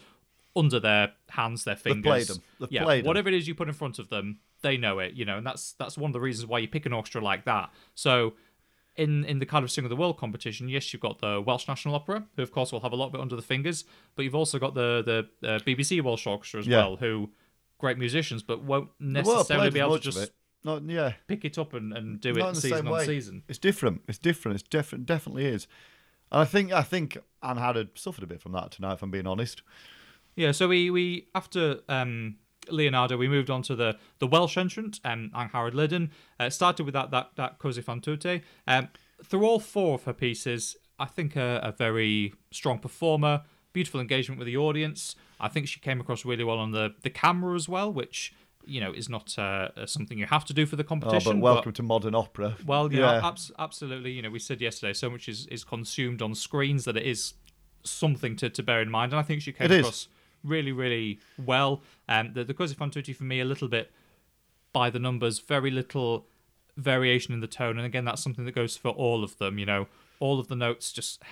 under 0.56 0.80
their 0.80 1.14
hands, 1.30 1.64
their 1.66 1.76
fingers. 1.76 2.04
played 2.04 2.30
'em. 2.30 2.38
They've 2.60 2.72
yeah, 2.72 2.84
played 2.84 3.06
whatever 3.06 3.28
it 3.30 3.36
is 3.36 3.48
you 3.48 3.56
put 3.56 3.68
in 3.68 3.74
front 3.74 4.00
of 4.00 4.10
them, 4.10 4.40
they 4.62 4.78
know 4.78 5.00
it, 5.00 5.14
you 5.14 5.26
know, 5.26 5.38
and 5.38 5.46
that's 5.46 5.74
that's 5.74 5.98
one 5.98 6.10
of 6.10 6.14
the 6.14 6.22
reasons 6.22 6.48
why 6.48 6.60
you 6.60 6.68
pick 6.68 6.86
an 6.86 6.94
orchestra 6.94 7.22
like 7.22 7.44
that. 7.46 7.72
So 7.94 8.34
in 8.98 9.24
in 9.26 9.40
the 9.40 9.46
kind 9.46 9.64
of 9.64 9.72
Sing 9.72 9.84
of 9.84 9.90
the 9.90 9.96
World 9.96 10.18
competition, 10.18 10.70
yes, 10.70 10.92
you've 10.94 11.02
got 11.02 11.20
the 11.20 11.42
Welsh 11.42 11.68
National 11.68 11.96
Opera, 11.96 12.26
who 12.36 12.42
of 12.42 12.52
course 12.52 12.72
will 12.72 12.80
have 12.82 12.94
a 12.94 12.96
lot 12.96 13.08
of 13.08 13.16
it 13.16 13.22
under 13.22 13.36
the 13.36 13.42
fingers, 13.42 13.86
but 14.16 14.24
you've 14.24 14.36
also 14.36 14.58
got 14.60 14.74
the 14.74 15.28
the 15.42 15.48
uh, 15.48 15.60
BBC 15.60 16.02
Welsh 16.02 16.26
Orchestra 16.28 16.60
as 16.62 16.68
Yeah. 16.68 16.78
well, 16.78 16.96
who 16.98 17.32
great 17.78 17.98
musicians, 17.98 18.42
but 18.44 18.64
won't 18.64 18.90
necessarily 19.00 19.70
be 19.70 19.80
able 19.80 19.98
to 19.98 20.04
just 20.04 20.18
it. 20.18 20.34
No, 20.64 20.82
yeah, 20.84 21.14
pick 21.28 21.46
it 21.46 21.58
up 21.60 21.74
and, 21.74 21.94
and 21.94 22.20
do 22.20 22.34
Not 22.34 22.50
it 22.50 22.56
the 22.56 22.62
season 22.62 22.78
same 22.80 22.88
on 22.88 22.94
way. 22.94 23.06
season. 23.06 23.44
It's 23.48 23.60
different. 23.60 24.02
It's 24.08 24.18
different. 24.18 24.56
It's 24.60 24.68
definitely 24.68 25.06
definitely 25.06 25.46
is. 25.46 25.68
And 26.32 26.42
I 26.42 26.46
think 26.46 26.72
I 26.72 26.82
think 26.82 27.18
Anne 27.44 27.58
had 27.58 27.90
suffered 27.96 28.24
a 28.24 28.28
bit 28.28 28.42
from 28.42 28.54
that 28.54 28.72
tonight, 28.72 28.94
if 28.94 29.04
I'm 29.04 29.12
being 29.12 29.28
honest. 29.28 29.62
Yeah, 30.36 30.52
so 30.54 30.68
we, 30.68 30.90
we 30.90 31.28
after 31.36 31.82
um, 31.88 32.38
Leonardo, 32.70 33.18
we 33.18 33.28
moved 33.28 33.50
on 33.50 33.62
to 33.64 33.76
the, 33.76 33.98
the 34.20 34.28
Welsh 34.28 34.58
entrant, 34.58 35.00
um, 35.04 35.32
Angharad 35.36 35.74
Lyddon. 35.74 36.12
Uh, 36.40 36.50
started 36.50 36.84
with 36.84 36.94
that 36.94 37.12
that 37.12 37.32
that 37.36 37.60
Così 37.60 37.84
fan 37.84 38.02
tutte. 38.02 38.42
Um, 38.68 38.90
through 39.24 39.46
all 39.46 39.60
four 39.60 39.96
of 39.96 40.04
her 40.04 40.14
pieces, 40.14 40.76
I 41.00 41.06
think 41.06 41.36
a, 41.36 41.60
a 41.64 41.72
very 41.72 42.34
strong 42.52 42.80
performer, 42.80 43.44
beautiful 43.74 44.00
engagement 44.00 44.40
with 44.40 44.48
the 44.48 44.58
audience. 44.58 45.16
I 45.40 45.48
think 45.48 45.68
she 45.68 45.80
came 45.80 46.00
across 46.00 46.26
really 46.26 46.44
well 46.44 46.60
on 46.60 46.72
the, 46.72 46.94
the 47.02 47.10
camera 47.10 47.56
as 47.56 47.68
well, 47.68 47.92
which 47.92 48.34
you 48.68 48.82
know 48.82 48.92
is 48.92 49.08
not 49.10 49.38
uh, 49.38 49.86
something 49.86 50.18
you 50.18 50.26
have 50.26 50.46
to 50.46 50.54
do 50.54 50.66
for 50.66 50.76
the 50.76 50.84
competition. 50.84 51.32
Oh, 51.32 51.36
but 51.36 51.42
welcome 51.42 51.74
to 51.74 51.84
modern 51.84 52.16
opera. 52.16 52.56
Well, 52.66 52.92
yeah, 52.92 53.22
abs- 53.24 53.52
absolutely. 53.60 54.12
You 54.12 54.22
know, 54.22 54.30
we 54.30 54.40
said 54.40 54.62
yesterday, 54.62 54.94
so 54.94 55.10
much 55.10 55.30
is, 55.30 55.46
is 55.48 55.64
consumed 55.64 56.22
on 56.22 56.34
screens 56.36 56.86
that 56.86 56.98
it 56.98 57.06
is 57.06 57.34
something 57.84 58.36
to, 58.38 58.50
to 58.50 58.64
bear 58.64 58.82
in 58.82 58.90
mind. 58.90 59.14
And 59.14 59.20
I 59.20 59.24
think 59.24 59.42
she 59.42 59.52
came 59.52 59.72
It 59.72 59.86
is. 59.86 60.08
Really, 60.46 60.72
really 60.72 61.20
well. 61.44 61.82
Um, 62.08 62.34
the, 62.34 62.44
the 62.44 62.54
Così 62.54 62.76
fan 62.76 62.92
tutte 62.92 63.16
for 63.16 63.24
me, 63.24 63.40
a 63.40 63.46
little 63.46 63.68
bit 63.68 63.92
by 64.72 64.90
the 64.90 65.00
numbers, 65.00 65.40
very 65.40 65.72
little 65.72 66.26
variation 66.78 67.34
in 67.34 67.40
the 67.40 67.48
tone. 67.48 67.78
And 67.78 67.86
again, 67.86 68.06
that's 68.06 68.22
something 68.22 68.46
that 68.46 68.56
goes 68.56 68.78
for 68.78 68.90
all 68.90 69.24
of 69.24 69.38
them. 69.38 69.58
You 69.58 69.66
know, 69.66 69.88
all 70.20 70.40
of 70.40 70.48
the 70.48 70.56
notes 70.56 70.92
just 70.92 71.24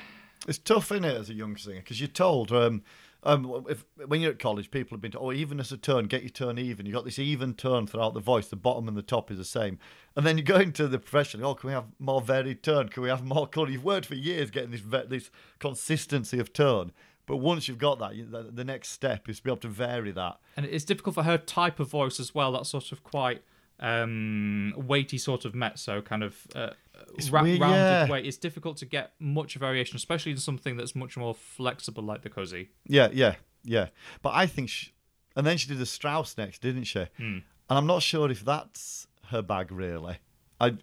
It's 0.48 0.58
tough, 0.58 0.92
is 0.92 1.00
it, 1.00 1.06
as 1.06 1.30
a 1.30 1.34
young 1.34 1.56
singer? 1.56 1.80
Because 1.80 2.02
you're 2.02 2.08
told, 2.08 2.52
um, 2.52 2.84
um, 3.24 3.66
if 3.70 3.86
when 4.06 4.20
you're 4.20 4.32
at 4.32 4.40
college, 4.40 4.72
people 4.72 4.96
have 4.96 5.02
been 5.02 5.12
told, 5.12 5.26
oh, 5.26 5.32
even 5.32 5.60
as 5.60 5.72
a 5.72 5.78
turn, 5.78 6.08
get 6.08 6.24
your 6.24 6.30
turn 6.30 6.58
even. 6.58 6.86
You 6.86 6.92
got 6.92 7.06
this 7.06 7.20
even 7.20 7.54
turn 7.54 7.88
throughout 7.88 8.14
the 8.14 8.20
voice. 8.20 8.48
The 8.50 8.58
bottom 8.58 8.88
and 8.90 8.98
the 8.98 9.02
top 9.02 9.32
is 9.32 9.38
the 9.38 9.46
same. 9.46 9.80
And 10.16 10.26
then 10.26 10.38
you 10.38 10.44
go 10.44 10.58
into 10.58 10.88
the 10.88 11.00
profession. 11.00 11.44
Oh, 11.44 11.56
can 11.56 11.68
we 11.68 11.74
have 11.74 11.86
more 12.00 12.22
varied 12.22 12.62
turn? 12.62 12.90
Can 12.90 13.04
we 13.04 13.10
have 13.10 13.24
more 13.24 13.48
colour? 13.48 13.70
You've 13.70 13.86
worked 13.86 14.08
for 14.08 14.16
years 14.16 14.52
getting 14.52 14.72
this 14.72 14.82
this 15.08 15.30
consistency 15.60 16.40
of 16.40 16.52
tone. 16.52 16.92
But 17.26 17.38
once 17.38 17.68
you've 17.68 17.78
got 17.78 18.00
that, 18.00 18.16
you, 18.16 18.26
the, 18.26 18.44
the 18.44 18.64
next 18.64 18.90
step 18.90 19.30
is 19.30 19.38
to 19.38 19.44
be 19.44 19.50
able 19.50 19.58
to 19.58 19.68
vary 19.70 20.12
that. 20.12 20.40
and 20.58 20.66
it's 20.66 20.84
difficult 20.84 21.16
for 21.16 21.24
her 21.24 21.38
type 21.38 21.80
of 21.80 21.90
voice 21.90 22.20
as 22.20 22.36
well. 22.36 22.52
That 22.52 22.66
sort 22.66 22.92
of 22.92 23.04
quite 23.04 23.44
um, 23.80 24.74
weighty 24.76 25.18
sort 25.18 25.46
of 25.46 25.56
mezzo 25.56 26.02
kind 26.02 26.24
of 26.24 26.48
uh, 26.56 26.72
ra- 27.32 27.44
weird, 27.44 27.62
rounded 27.62 27.78
yeah. 27.78 28.10
way. 28.10 28.24
It's 28.24 28.38
difficult 28.38 28.78
to 28.78 28.86
get 28.86 29.14
much 29.20 29.56
variation, 29.56 29.96
especially 29.96 30.34
in 30.34 30.38
something 30.38 30.78
that's 30.78 30.96
much 30.96 31.18
more 31.18 31.34
flexible 31.34 32.04
like 32.04 32.24
the 32.24 32.30
Così. 32.30 32.68
Yeah, 32.86 33.10
yeah, 33.14 33.36
yeah. 33.64 33.88
But 34.22 34.34
I 34.36 34.46
think, 34.46 34.70
she, 34.70 34.92
and 35.36 35.48
then 35.48 35.58
she 35.58 35.68
did 35.68 35.80
the 35.80 35.86
Strauss 35.86 36.38
next, 36.38 36.62
didn't 36.62 36.86
she? 36.86 37.06
Hmm. 37.18 37.40
And 37.70 37.78
I'm 37.80 37.88
not 37.88 38.04
sure 38.04 38.30
if 38.30 38.44
that's 38.44 39.08
her 39.28 39.42
bag 39.42 39.72
really. 39.72 40.18
I 40.60 40.78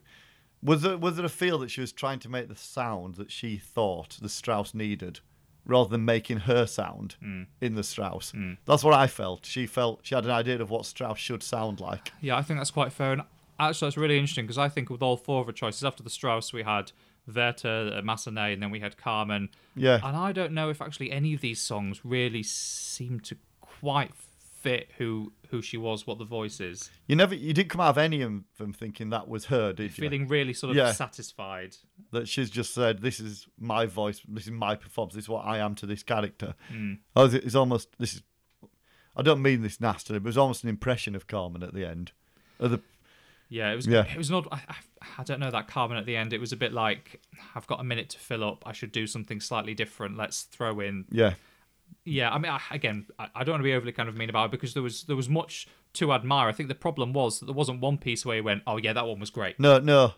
was 0.62 0.82
there 0.82 0.98
was 0.98 1.16
there 1.16 1.24
a 1.24 1.30
feel 1.30 1.58
that 1.58 1.70
she 1.70 1.80
was 1.80 1.92
trying 1.92 2.18
to 2.20 2.28
make 2.28 2.48
the 2.48 2.56
sound 2.56 3.14
that 3.14 3.30
she 3.30 3.56
thought 3.56 4.18
the 4.20 4.28
Strauss 4.28 4.74
needed, 4.74 5.20
rather 5.66 5.88
than 5.90 6.04
making 6.04 6.38
her 6.40 6.66
sound 6.66 7.14
Hmm. 7.20 7.42
in 7.60 7.74
the 7.74 7.82
Strauss. 7.82 8.32
That's 8.66 8.82
what 8.84 8.94
I 8.94 9.06
felt. 9.06 9.44
She 9.46 9.66
felt 9.66 10.00
she 10.02 10.14
had 10.14 10.24
an 10.24 10.30
idea 10.30 10.60
of 10.60 10.70
what 10.70 10.86
Strauss 10.86 11.18
should 11.18 11.42
sound 11.42 11.80
like. 11.80 12.12
Yeah, 12.20 12.36
I 12.36 12.42
think 12.42 12.58
that's 12.58 12.70
quite 12.70 12.92
fair. 12.92 13.12
And 13.12 13.22
actually, 13.58 13.86
that's 13.86 13.96
really 13.96 14.18
interesting 14.18 14.44
because 14.46 14.58
I 14.58 14.68
think 14.68 14.90
with 14.90 15.02
all 15.02 15.16
four 15.16 15.40
of 15.40 15.46
her 15.46 15.52
choices, 15.52 15.84
after 15.84 16.02
the 16.02 16.10
Strauss, 16.10 16.52
we 16.52 16.62
had 16.62 16.92
Werther, 17.26 17.92
uh, 17.96 18.00
Massenet, 18.02 18.54
and 18.54 18.62
then 18.62 18.70
we 18.70 18.80
had 18.80 18.96
Carmen. 18.96 19.50
Yeah. 19.76 20.00
And 20.02 20.16
I 20.16 20.32
don't 20.32 20.52
know 20.52 20.70
if 20.70 20.80
actually 20.82 21.12
any 21.12 21.34
of 21.34 21.40
these 21.40 21.60
songs 21.60 22.04
really 22.04 22.42
seem 22.42 23.20
to 23.20 23.36
quite 23.60 24.10
fit 24.60 24.90
who 24.98 25.32
who 25.50 25.60
she 25.62 25.76
was, 25.76 26.06
what 26.06 26.18
the 26.18 26.24
voice 26.24 26.60
is. 26.60 26.90
You 27.08 27.16
never, 27.16 27.34
you 27.34 27.52
didn't 27.52 27.70
come 27.70 27.80
out 27.80 27.90
of 27.90 27.98
any 27.98 28.22
of 28.22 28.30
them 28.58 28.72
thinking 28.72 29.10
that 29.10 29.26
was 29.28 29.46
her, 29.46 29.72
did 29.72 29.96
you? 29.98 30.02
Feeling 30.02 30.28
really 30.28 30.52
sort 30.52 30.70
of 30.70 30.76
Yeah. 30.76 30.92
satisfied. 30.92 31.76
that 32.12 32.28
she's 32.28 32.50
just 32.50 32.72
said, 32.74 33.00
"This 33.02 33.18
is 33.20 33.46
my 33.58 33.86
voice. 33.86 34.20
This 34.28 34.44
is 34.46 34.52
my 34.52 34.74
performance. 34.74 35.14
This 35.14 35.24
is 35.24 35.28
what 35.28 35.44
I 35.44 35.58
am 35.58 35.74
to 35.76 35.86
this 35.86 36.02
character." 36.02 36.54
Oh, 37.16 37.26
it's- 37.26 37.54
almost 37.54 37.88
this 37.98 38.14
is. 38.14 38.22
I 39.16 39.22
don't 39.22 39.42
mean 39.42 39.62
this 39.62 39.80
nastily, 39.80 40.18
but 40.20 40.26
it 40.26 40.30
was 40.30 40.38
almost 40.38 40.62
an 40.62 40.70
impression 40.70 41.14
of 41.16 41.26
Carmen 41.26 41.62
at 41.64 41.74
the 41.74 41.84
end. 41.84 42.12
Of 42.60 42.70
the, 42.70 42.80
Yeah, 43.48 43.72
it 43.72 43.76
was. 43.76 43.86
Yeah. 43.86 44.04
It 44.10 44.16
was 44.16 44.30
not. 44.30 44.46
I, 44.52 44.60
I, 44.68 44.74
I 45.18 45.24
don't 45.24 45.40
know 45.40 45.50
that 45.50 45.66
Carmen 45.66 45.96
at 45.98 46.06
the 46.06 46.16
end. 46.16 46.32
It 46.32 46.40
was 46.40 46.52
a 46.52 46.56
bit 46.56 46.72
like 46.72 47.20
I've 47.56 47.66
got 47.66 47.80
a 47.80 47.84
minute 47.84 48.08
to 48.10 48.18
fill 48.18 48.44
up. 48.44 48.62
I 48.66 48.72
should 48.72 48.92
do 48.92 49.06
something 49.08 49.40
slightly 49.40 49.74
different. 49.74 50.16
Let's 50.16 50.42
throw 50.42 50.78
in 50.80 51.06
yeah, 51.10 51.34
Yeah, 52.04 52.30
I 52.30 52.38
mean, 52.38 52.50
I, 52.50 52.60
again, 52.70 53.06
I, 53.18 53.28
I 53.34 53.44
don't 53.44 53.54
want 53.54 53.60
to 53.60 53.64
be 53.64 53.74
overly 53.74 53.92
kind 53.92 54.08
of 54.08 54.16
mean 54.16 54.30
about 54.30 54.46
it 54.46 54.50
because 54.52 54.74
there 54.74 54.82
was 54.82 55.04
there 55.04 55.16
was 55.16 55.28
much 55.28 55.68
to 55.94 56.12
admire. 56.12 56.48
I 56.48 56.52
think 56.52 56.68
the 56.68 56.74
problem 56.74 57.12
was 57.12 57.40
that 57.40 57.46
there 57.46 57.54
wasn't 57.54 57.80
one 57.80 57.98
piece 57.98 58.24
where 58.24 58.36
you 58.36 58.44
went, 58.44 58.62
"Oh 58.66 58.76
yeah, 58.78 58.92
that 58.92 59.06
one 59.06 59.20
was 59.20 59.30
great." 59.30 59.58
no, 59.60 59.78
no, 59.78 60.14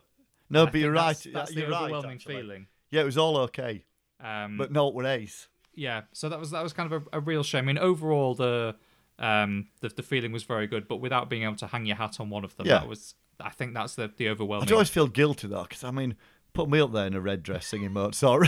no. 0.50 0.62
I 0.62 0.71
but 0.71 0.75
you're 0.81 0.93
that's- 0.95 1.26
right. 1.26 1.35
That's 1.35 1.55
you're 1.55 1.67
the 1.67 1.73
right, 1.73 1.83
overwhelming 1.85 2.11
actually. 2.12 2.37
feeling. 2.37 2.67
Yeah, 2.91 3.02
it 3.02 3.05
was 3.07 3.19
all 3.19 3.37
okay, 3.38 3.85
Um, 4.21 4.59
but 4.59 4.71
not 4.71 4.95
with 4.95 5.07
ace. 5.07 5.49
yeah, 5.75 6.02
so 6.12 6.29
that 6.29 6.38
was 6.38 6.50
that 6.50 6.62
was 6.62 6.73
kind 6.73 6.93
of 6.93 7.02
a, 7.12 7.19
a 7.19 7.21
real 7.21 7.43
shame. 7.43 7.64
I 7.64 7.67
mean, 7.69 7.79
overall, 7.79 8.35
the 8.35 8.76
um 9.19 9.69
the, 9.81 9.88
the 9.88 10.02
feeling 10.02 10.33
was 10.33 10.43
very 10.45 10.67
good, 10.67 10.88
but 10.88 10.97
without 10.97 11.29
being 11.31 11.43
able 11.45 11.57
to 11.57 11.67
hang 11.67 11.87
your 11.87 11.97
hat 11.97 12.19
on 12.21 12.31
one 12.31 12.45
of 12.45 12.57
them, 12.57 12.67
Yeah. 12.67 12.79
that 12.81 12.88
was. 12.88 13.14
I 13.41 13.50
think 13.50 13.75
that's 13.75 13.95
the 13.97 14.11
the 14.17 14.29
overwhelming. 14.29 14.69
I 14.69 14.73
always 14.73 14.91
feel 14.91 15.09
guilty 15.09 15.49
though, 15.49 15.62
because 15.62 15.83
I 15.85 15.91
mean, 15.91 16.17
put 16.54 16.68
me 16.68 16.80
up 16.80 16.92
there 16.92 17.06
in 17.06 17.14
a 17.14 17.21
red 17.21 17.42
dress 17.42 17.66
singing 17.66 17.92
Mozart. 17.92 18.47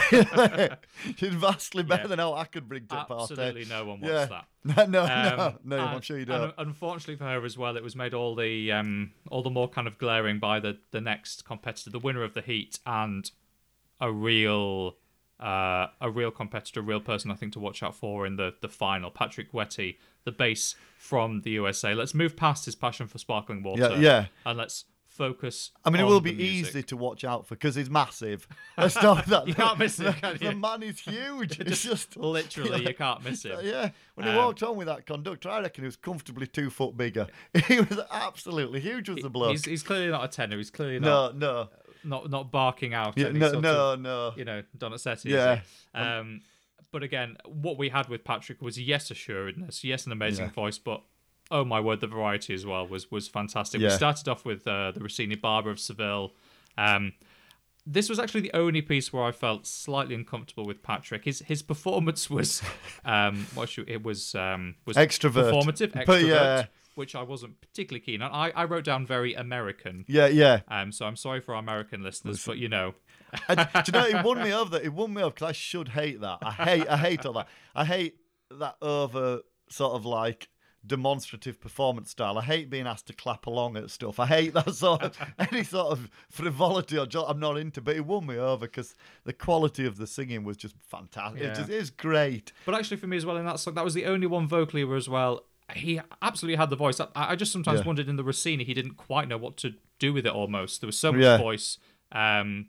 She's 1.17 1.33
vastly 1.35 1.83
better 1.83 2.03
Yeah. 2.03 2.07
than 2.09 2.19
how 2.19 2.35
I 2.35 2.45
could 2.45 2.69
bring 2.69 2.87
to 2.89 3.01
a 3.01 3.05
party. 3.05 3.33
Absolutely, 3.35 3.65
no 3.67 3.85
one 3.87 4.01
wants 4.01 4.09
Yeah. 4.09 4.25
that. 4.27 4.47
No, 4.65 4.85
no, 5.07 5.07
no, 5.37 5.47
Um, 5.47 5.59
no. 5.65 5.79
I'm 5.79 6.01
sure 6.01 6.19
you 6.19 6.25
don't. 6.25 6.55
unfortunately 6.59 7.17
for 7.17 7.25
her 7.25 7.45
as 7.45 7.57
well, 7.59 7.77
it 7.77 7.83
was 7.83 7.97
made 7.97 8.15
all 8.15 8.35
the 8.35 8.73
um, 8.73 9.13
all 9.31 9.43
the 9.43 9.51
more 9.51 9.69
kind 9.69 9.87
of 9.87 9.99
glaring 9.99 10.39
by 10.39 10.61
the 10.61 10.79
the 10.91 11.01
next 11.01 11.45
competitor, 11.45 11.91
the 11.91 11.99
winner 11.99 12.23
of 12.23 12.35
the 12.35 12.43
heat, 12.43 12.79
and 12.87 13.31
a 14.01 14.11
real 14.13 14.97
uh, 15.41 15.89
a 16.01 16.11
real 16.11 16.31
competitor, 16.31 16.81
a 16.81 16.83
real 16.83 17.01
person 17.01 17.31
I 17.31 17.35
think 17.35 17.53
to 17.55 17.61
watch 17.61 17.83
out 17.83 17.95
for 17.95 18.27
in 18.27 18.37
the 18.37 18.55
the 18.61 18.69
final. 18.69 19.11
Patrick 19.11 19.53
Guetti, 19.53 19.99
the 20.25 20.33
bass 20.33 20.75
from 20.99 21.41
the 21.43 21.51
USA. 21.53 21.95
Let's 21.95 22.15
move 22.15 22.37
past 22.37 22.65
his 22.65 22.75
passion 22.75 23.07
for 23.07 23.19
sparkling 23.19 23.63
water. 23.63 23.83
Yeah, 23.93 23.99
yeah. 23.99 24.27
and 24.47 24.57
let's 24.59 24.85
focus. 25.15 25.71
I 25.85 25.91
mean, 25.91 26.01
it 26.01 26.05
will 26.05 26.21
be 26.21 26.33
music. 26.35 26.69
easy 26.71 26.83
to 26.85 26.97
watch 26.97 27.25
out 27.25 27.47
for 27.47 27.55
because 27.55 27.75
he's 27.75 27.89
massive. 27.89 28.47
Let's 28.79 28.95
start 28.95 29.27
that. 29.27 29.47
You 29.49 29.55
can't 29.55 29.79
miss 29.79 29.99
him, 29.99 30.07
The, 30.07 30.13
can 30.13 30.37
the 30.41 30.55
man 30.55 30.83
is 30.83 30.99
huge. 31.01 31.61
It's 31.61 31.83
just 31.83 32.17
Literally, 32.17 32.87
you 32.87 32.95
can't 32.95 33.23
miss 33.25 33.45
him. 33.45 33.59
Yeah, 33.63 33.91
when 34.15 34.27
he 34.27 34.33
Um, 34.33 34.39
walked 34.39 34.63
on 34.63 34.77
with 34.77 34.87
that 34.89 35.07
conductor, 35.07 35.49
I 35.49 35.61
reckon 35.61 35.85
he 35.85 35.87
was 35.87 35.97
comfortably 35.97 36.47
two 36.47 36.71
foot 36.71 36.97
bigger. 36.97 37.27
He 37.69 37.81
was 37.81 37.99
absolutely 38.11 38.81
huge, 38.81 39.09
was 39.09 39.23
the 39.23 39.31
bloke. 39.31 39.53
He's, 39.53 39.65
he's 39.65 39.83
clearly 39.83 40.11
not 40.11 40.25
a 40.25 40.29
tenor. 40.29 40.57
He's 40.57 40.71
clearly 40.71 40.99
not 40.99 41.37
no, 41.39 41.65
no, 41.65 41.69
not 42.05 42.31
not 42.31 42.51
barking 42.51 42.93
out. 42.95 43.17
yeah, 43.17 43.31
no, 43.31 43.59
no, 43.61 43.93
of- 43.93 44.01
no. 44.01 44.33
you 44.37 44.45
know, 44.45 44.63
Donizetti. 44.77 45.27
Yeah. 45.31 45.61
He? 45.95 46.01
Um, 46.01 46.41
but 46.93 47.03
again, 47.03 47.37
what 47.47 47.77
we 47.79 47.89
had 47.89 48.09
with 48.09 48.23
Patrick 48.25 48.63
was 48.63 48.79
yes, 48.81 49.11
assuredness, 49.11 49.83
yes, 49.83 50.07
an 50.07 50.13
amazing 50.13 50.47
Yeah. 50.47 50.53
voice, 50.53 50.79
but 50.79 51.03
oh 51.51 51.65
my 51.65 51.81
word, 51.81 52.01
the 52.01 52.07
variety 52.07 52.55
as 52.55 52.65
well 52.67 52.87
was 52.87 53.11
was 53.11 53.29
fantastic. 53.29 53.81
We 53.81 53.91
started 53.91 54.29
off 54.29 54.45
with 54.45 54.67
uh, 54.67 54.93
the 54.93 55.01
Rossini 55.01 55.37
Barber 55.37 55.71
of 55.71 55.79
Seville. 55.81 56.33
Um, 56.77 57.13
this 57.87 58.09
was 58.09 58.19
actually 58.19 58.41
the 58.41 58.55
only 58.55 58.81
piece 58.81 59.13
where 59.13 59.23
I 59.25 59.33
felt 59.33 59.67
slightly 59.67 60.15
uncomfortable 60.15 60.65
with 60.65 60.83
Patrick. 60.83 61.25
His 61.25 61.41
his 61.41 61.63
performance 61.63 62.31
was, 62.31 62.63
um, 63.05 63.47
what 63.55 63.69
should, 63.69 63.89
it 63.89 64.03
was 64.03 64.35
um, 64.35 64.77
was 64.87 64.97
Extrovert. 64.97 65.53
performative, 65.53 65.93
extrovert, 65.93 66.07
But 66.07 66.23
yeah. 66.23 66.65
which 66.95 67.15
I 67.15 67.23
wasn't 67.23 67.61
particularly 67.61 68.01
keen 68.01 68.23
on. 68.23 68.31
I, 68.33 68.51
I 68.51 68.65
wrote 68.65 68.85
down 68.85 69.07
very 69.07 69.35
American. 69.35 70.05
Yeah, 70.09 70.29
yeah. 70.29 70.61
Um, 70.69 70.93
so 70.93 71.05
I'm 71.05 71.17
sorry 71.17 71.41
for 71.41 71.55
our 71.55 71.61
American 71.61 72.03
listeners, 72.03 72.45
but 72.45 72.57
you 72.57 72.69
know, 72.69 72.95
And, 73.49 73.69
do 73.85 73.93
you 73.93 73.93
know, 73.93 74.07
it 74.07 74.25
won 74.25 74.43
me 74.43 74.53
over. 74.61 74.71
That 74.71 74.85
it 74.85 74.93
won 74.93 75.13
me 75.13 75.23
over 75.23 75.33
because 75.35 75.49
I 75.49 75.53
should 75.53 75.89
hate 75.89 76.21
that. 76.21 76.39
I 76.43 76.53
hate, 76.53 76.89
I 76.89 76.97
hate 76.97 77.27
all 77.27 77.35
that. 77.35 77.49
I 77.75 77.85
hate 77.85 78.17
that 78.51 78.77
over 78.81 79.41
sort 79.69 79.95
of 79.95 80.07
like 80.07 80.49
demonstrative 80.87 81.61
performance 81.61 82.11
style. 82.11 82.39
I 82.39 82.43
hate 82.43 82.69
being 82.71 82.87
asked 82.87 83.07
to 83.07 83.13
clap 83.13 83.47
along 83.47 83.77
at 83.77 83.91
stuff. 83.91 84.19
I 84.21 84.27
hate 84.27 84.55
that 84.55 84.75
sort 84.75 85.03
of 85.03 85.17
any 85.53 85.65
sort 85.65 85.93
of 85.93 86.11
frivolity 86.31 86.99
or 86.99 87.07
jo- 87.07 87.25
I'm 87.27 87.41
not 87.41 87.57
into. 87.59 87.81
But 87.81 87.97
it 87.97 88.05
won 88.07 88.27
me 88.27 88.37
over 88.37 88.67
because 88.67 88.95
the 89.25 89.33
quality 89.33 89.87
of 89.87 89.97
the 89.97 90.07
singing 90.07 90.45
was 90.45 90.57
just 90.57 90.75
fantastic. 90.89 91.41
It 91.41 91.45
Yeah. 91.47 91.55
just 91.55 91.71
is 91.71 91.91
great. 91.91 92.53
But 92.67 92.75
actually, 92.75 92.99
for 92.99 93.07
me 93.07 93.17
as 93.17 93.25
well, 93.27 93.37
in 93.37 93.47
that 93.47 93.61
song, 93.61 93.75
that 93.75 93.85
was 93.85 93.95
the 93.95 94.07
only 94.07 94.27
one 94.27 94.47
vocally 94.47 94.85
where 94.85 94.97
as 94.97 95.09
well. 95.09 95.45
He 95.75 95.99
absolutely 96.21 96.57
had 96.57 96.69
the 96.69 96.77
voice. 96.77 97.01
I, 97.01 97.07
I 97.15 97.37
just 97.37 97.51
sometimes 97.53 97.81
Yeah. 97.81 97.87
wondered 97.87 98.09
in 98.09 98.17
the 98.17 98.25
Rossini, 98.25 98.65
he 98.65 98.75
didn't 98.75 98.97
quite 98.97 99.29
know 99.29 99.39
what 99.39 99.57
to 99.59 99.75
do 99.99 100.13
with 100.13 100.27
it. 100.27 100.33
Almost 100.33 100.81
there 100.83 100.87
was 100.89 100.99
so 100.99 101.11
much 101.13 101.23
Yeah. 101.23 101.39
voice 101.39 101.79
um, 102.13 102.69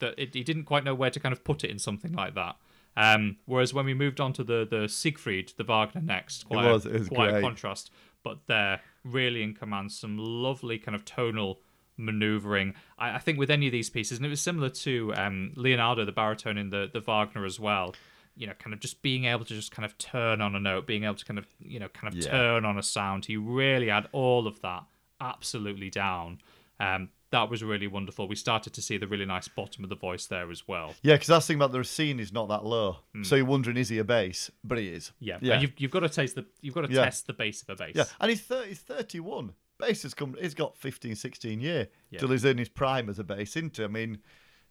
that 0.00 0.14
it, 0.18 0.34
he 0.34 0.44
didn't 0.44 0.64
quite 0.64 0.84
know 0.84 0.94
where 0.94 1.10
to 1.10 1.18
kind 1.18 1.32
of 1.32 1.42
put 1.42 1.64
it 1.64 1.70
in 1.70 1.78
something 1.78 2.12
like 2.12 2.34
that. 2.34 2.56
Um, 2.98 3.36
whereas 3.46 3.72
when 3.72 3.84
we 3.86 3.94
moved 3.94 4.20
on 4.20 4.32
to 4.34 4.44
the 4.44 4.66
the 4.68 4.88
Siegfried, 4.88 5.52
the 5.56 5.64
Wagner 5.64 6.00
next, 6.02 6.44
quite, 6.46 6.70
was- 6.70 6.86
it 6.86 6.92
was 6.98 7.08
quite 7.08 7.34
a 7.34 7.40
contrast. 7.40 7.90
But 8.24 8.46
there, 8.46 8.80
really 9.04 9.42
in 9.42 9.54
command, 9.54 9.92
some 9.92 10.18
lovely 10.18 10.78
kind 10.78 10.94
of 10.96 11.04
tonal 11.04 11.60
maneuvering. 11.96 12.74
I, 12.98 13.16
I 13.16 13.18
think 13.18 13.38
with 13.38 13.50
any 13.50 13.66
of 13.66 13.72
these 13.72 13.90
pieces, 13.90 14.18
and 14.18 14.26
it 14.26 14.30
was 14.30 14.40
similar 14.40 14.68
to 14.70 15.12
um, 15.14 15.52
Leonardo, 15.56 16.04
the 16.04 16.12
baritone 16.12 16.58
in 16.58 16.70
the 16.70 16.90
the 16.92 17.00
Wagner 17.00 17.44
as 17.44 17.60
well. 17.60 17.94
You 18.36 18.46
know, 18.46 18.52
kind 18.54 18.72
of 18.72 18.78
just 18.80 19.02
being 19.02 19.24
able 19.24 19.44
to 19.44 19.54
just 19.54 19.72
kind 19.72 19.84
of 19.84 19.98
turn 19.98 20.40
on 20.40 20.54
a 20.54 20.60
note, 20.60 20.86
being 20.86 21.04
able 21.04 21.16
to 21.16 21.24
kind 21.24 21.38
of 21.38 21.46
you 21.60 21.78
know 21.80 21.88
kind 21.88 22.12
of 22.12 22.18
Yeah. 22.20 22.30
turn 22.30 22.64
on 22.64 22.78
a 22.78 22.82
sound. 22.82 23.26
He 23.26 23.36
really 23.36 23.88
had 23.88 24.08
all 24.12 24.46
of 24.46 24.60
that 24.62 24.84
absolutely 25.20 25.90
down. 25.90 26.40
Um, 26.80 27.08
that 27.30 27.50
was 27.50 27.62
really 27.62 27.86
wonderful. 27.86 28.26
We 28.26 28.36
started 28.36 28.72
to 28.74 28.82
see 28.82 28.96
the 28.96 29.06
really 29.06 29.26
nice 29.26 29.48
bottom 29.48 29.84
of 29.84 29.90
the 29.90 29.96
voice 29.96 30.26
there 30.26 30.50
as 30.50 30.66
well. 30.66 30.94
Yeah, 31.02 31.14
because 31.14 31.28
that's 31.28 31.46
the 31.46 31.52
thing 31.52 31.58
about 31.58 31.72
the 31.72 31.78
Rossini 31.78 32.22
is 32.22 32.32
not 32.32 32.48
that 32.48 32.64
low. 32.64 32.98
So 33.22 33.36
you're 33.36 33.44
wondering, 33.44 33.76
is 33.76 33.88
he 33.90 33.98
a 33.98 34.04
bass? 34.04 34.50
But 34.64 34.78
he 34.78 34.88
is. 34.88 35.12
Yeah, 35.20 35.38
Yeah. 35.42 35.54
And 35.54 35.62
you've, 35.62 35.72
you've 35.78 35.90
got 35.90 36.00
to 36.00 36.08
taste 36.08 36.34
the 36.36 36.46
you've 36.62 36.74
got 36.74 36.82
to 36.86 36.92
Yeah. 36.92 37.04
test 37.04 37.26
the 37.26 37.32
base 37.34 37.62
of 37.62 37.68
a 37.70 37.76
bass. 37.76 37.92
Yeah, 37.94 38.04
and 38.20 38.30
he's, 38.30 38.40
30, 38.40 38.68
he's 38.68 38.78
31. 38.80 39.52
Bass 39.78 40.02
has 40.02 40.14
come. 40.14 40.34
He's 40.40 40.54
got 40.54 40.76
15, 40.76 41.14
16 41.14 41.60
year 41.60 41.88
Yeah. 42.10 42.18
till 42.18 42.28
he's 42.30 42.44
in 42.44 42.58
his 42.58 42.68
prime 42.68 43.08
as 43.08 43.18
a 43.18 43.24
bass. 43.24 43.56
Into, 43.56 43.84
I 43.84 43.88
mean, 43.88 44.18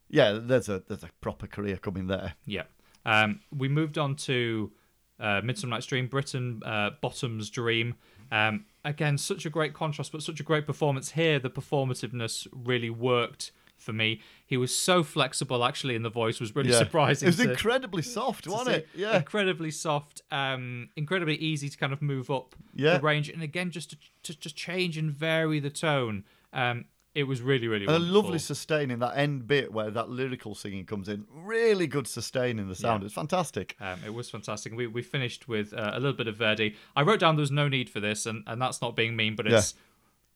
yeah, 0.10 0.40
there's 0.42 0.68
a 0.70 0.84
there's 0.88 1.04
a 1.04 1.10
proper 1.22 1.48
career 1.48 1.78
coming 1.78 2.08
there. 2.08 2.34
Yeah. 2.46 2.64
Um, 3.06 3.40
we 3.56 3.70
moved 3.70 3.98
on 3.98 4.16
to 4.18 4.72
uh, 5.20 5.42
Midsummer 5.44 5.72
Night's 5.76 5.86
Dream, 5.86 6.08
Britten, 6.08 6.62
uh, 6.66 6.90
Bottom's 7.02 7.50
Dream. 7.50 7.96
Um, 8.32 8.66
again, 8.84 9.18
such 9.18 9.46
a 9.46 9.50
great 9.50 9.74
contrast, 9.74 10.12
but 10.12 10.22
such 10.24 10.40
a 10.40 10.44
great 10.44 10.66
performance 10.66 11.12
here. 11.12 11.40
The 11.40 11.50
performativeness 11.50 12.48
really 12.52 12.90
worked 12.90 13.52
for 13.78 13.94
me. 13.94 14.22
He 14.46 14.58
was 14.58 14.76
so 14.76 15.04
flexible, 15.04 15.64
actually, 15.64 15.96
and 15.96 16.04
the 16.04 16.10
voice 16.10 16.40
was 16.40 16.56
really 16.56 16.72
Yeah, 16.72 16.80
surprising. 16.80 17.28
It 17.28 17.30
was 17.30 17.38
to- 17.38 17.52
incredibly 17.52 18.02
soft, 18.02 18.48
wasn't 18.48 18.78
it? 18.78 18.88
Yeah, 18.96 19.18
incredibly 19.18 19.70
soft, 19.72 20.24
um, 20.32 20.90
incredibly 20.96 21.36
easy 21.36 21.70
to 21.70 21.78
kind 21.78 21.94
of 21.94 22.02
move 22.02 22.32
up 22.32 22.56
Yeah. 22.74 22.98
the 22.98 23.04
range, 23.04 23.30
and 23.30 23.44
again, 23.44 23.70
just 23.72 23.92
to, 23.92 23.98
to 24.24 24.40
just 24.40 24.56
change 24.56 24.98
and 24.98 25.12
vary 25.12 25.60
the 25.60 25.70
tone. 25.70 26.24
Um, 26.54 26.86
it 27.18 27.24
was 27.24 27.42
really, 27.42 27.68
really 27.68 27.86
a 27.88 27.98
lovely 27.98 28.38
sustain 28.40 28.92
in 28.92 29.00
that 29.00 29.18
end 29.18 29.48
bit 29.48 29.74
where 29.74 29.90
that 29.90 30.10
lyrical 30.10 30.54
singing 30.54 30.86
comes 30.86 31.10
in. 31.10 31.26
Really 31.34 31.88
good 31.88 32.08
sustain 32.08 32.60
in 32.60 32.68
the 32.70 32.76
sound. 32.76 33.02
Yeah. 33.02 33.08
It's 33.08 33.16
fantastic. 33.16 33.76
Um, 33.82 34.00
it 34.06 34.14
was 34.14 34.30
fantastic. 34.30 34.74
We 34.76 34.86
we 34.88 35.02
finished 35.02 35.48
with 35.48 35.74
uh, 35.74 35.92
a 35.94 36.00
little 36.00 36.16
bit 36.16 36.28
of 36.28 36.36
Verdi. 36.38 36.76
I 36.96 37.02
wrote 37.02 37.20
down 37.20 37.36
there 37.36 37.42
was 37.42 37.52
no 37.52 37.68
need 37.68 37.90
for 37.90 38.00
this, 38.00 38.26
and, 38.26 38.44
and 38.46 38.62
that's 38.62 38.82
not 38.82 38.96
being 38.96 39.16
mean, 39.16 39.36
but 39.36 39.48
it's 39.48 39.74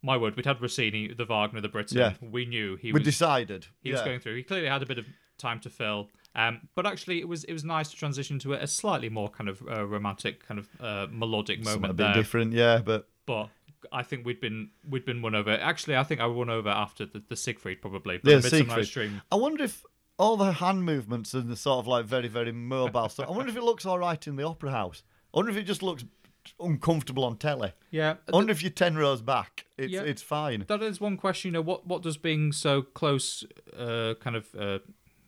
my 0.02 0.18
word. 0.18 0.36
We'd 0.36 0.48
had 0.48 0.60
Rossini, 0.60 1.14
the 1.14 1.26
Wagner, 1.26 1.62
the 1.62 1.70
Britten. 1.70 1.98
Yeah. 2.00 2.14
We 2.22 2.46
knew 2.46 2.76
he 2.78 2.88
We 2.92 3.00
was 3.00 3.04
decided. 3.04 3.68
he 3.84 3.92
was 3.92 4.02
going 4.02 4.20
through. 4.20 4.36
He 4.38 4.44
clearly 4.44 4.68
had 4.68 4.82
a 4.82 4.86
bit 4.88 4.98
of 4.98 5.06
time 5.38 5.60
to 5.62 5.70
fill. 5.70 6.10
Um, 6.34 6.68
but 6.76 6.86
actually, 6.88 7.20
it 7.20 7.28
was 7.28 7.44
it 7.44 7.54
was 7.54 7.64
nice 7.64 7.90
to 7.92 7.96
transition 7.96 8.40
to 8.40 8.54
a, 8.54 8.60
a 8.60 8.68
slightly 8.68 9.10
more 9.10 9.30
kind 9.30 9.50
of 9.50 9.62
uh, 9.70 9.86
romantic, 9.86 10.46
kind 10.48 10.60
of 10.60 10.68
uh, 10.80 11.08
melodic 11.12 11.58
Something 11.64 11.74
a 11.74 11.76
moment 11.78 11.98
bit 11.98 12.04
there. 12.06 12.14
different, 12.14 12.54
yeah, 12.54 12.80
but 12.84 13.08
But 13.26 13.50
I 13.92 14.04
think 14.04 14.26
we'd 14.26 14.40
been 14.42 14.70
we'd 14.90 15.06
been 15.06 15.22
won 15.22 15.36
over. 15.36 15.52
Actually, 15.52 15.98
I 15.98 16.04
think 16.04 16.22
I 16.22 16.26
won 16.28 16.50
over 16.50 16.70
after 16.70 17.06
the, 17.06 17.22
the 17.28 17.36
Siegfried 17.36 17.82
probably. 17.82 18.20
But 18.24 18.30
yeah, 18.30 18.38
the 18.38 18.44
Midsummer 18.44 18.64
Night's 18.76 18.88
Siegfried. 18.88 19.10
Dream. 19.10 19.22
I 19.32 19.36
wonder 19.36 19.64
if 19.64 19.84
all 20.18 20.38
the 20.38 20.52
hand 20.54 20.84
movements 20.84 21.34
and 21.34 21.50
the 21.50 21.56
sort 21.56 21.80
of 21.80 21.88
like 21.88 22.06
very, 22.06 22.28
very 22.28 22.52
mobile 22.52 23.10
stuff. 23.10 23.28
I 23.28 23.32
wonder 23.32 23.50
if 23.52 23.58
it 23.58 23.64
looks 23.64 23.86
all 23.86 23.98
right 24.00 24.26
in 24.28 24.36
the 24.36 24.44
opera 24.44 24.72
house. 24.72 25.04
I 25.34 25.38
wonder 25.38 25.52
if 25.52 25.58
it 25.58 25.64
just 25.64 25.82
looks 25.82 26.04
uncomfortable 26.60 27.24
on 27.24 27.38
telly. 27.38 27.74
Yeah, 27.92 28.16
I 28.28 28.36
wonder 28.36 28.52
if 28.52 28.62
you're 28.62 28.72
ten 28.72 28.96
rows 28.96 29.22
back. 29.22 29.66
It's 29.78 29.92
Yeah. 29.92 30.02
it's 30.02 30.22
fine. 30.22 30.66
that 30.68 30.82
is 30.82 31.00
one 31.02 31.18
question. 31.18 31.50
You 31.50 31.54
know, 31.54 31.62
what 31.62 31.88
what 31.88 32.02
does 32.02 32.18
being 32.18 32.52
so 32.52 32.82
close 32.82 33.44
uh, 33.78 34.16
kind 34.20 34.36
of 34.36 34.48
uh, 34.58 34.80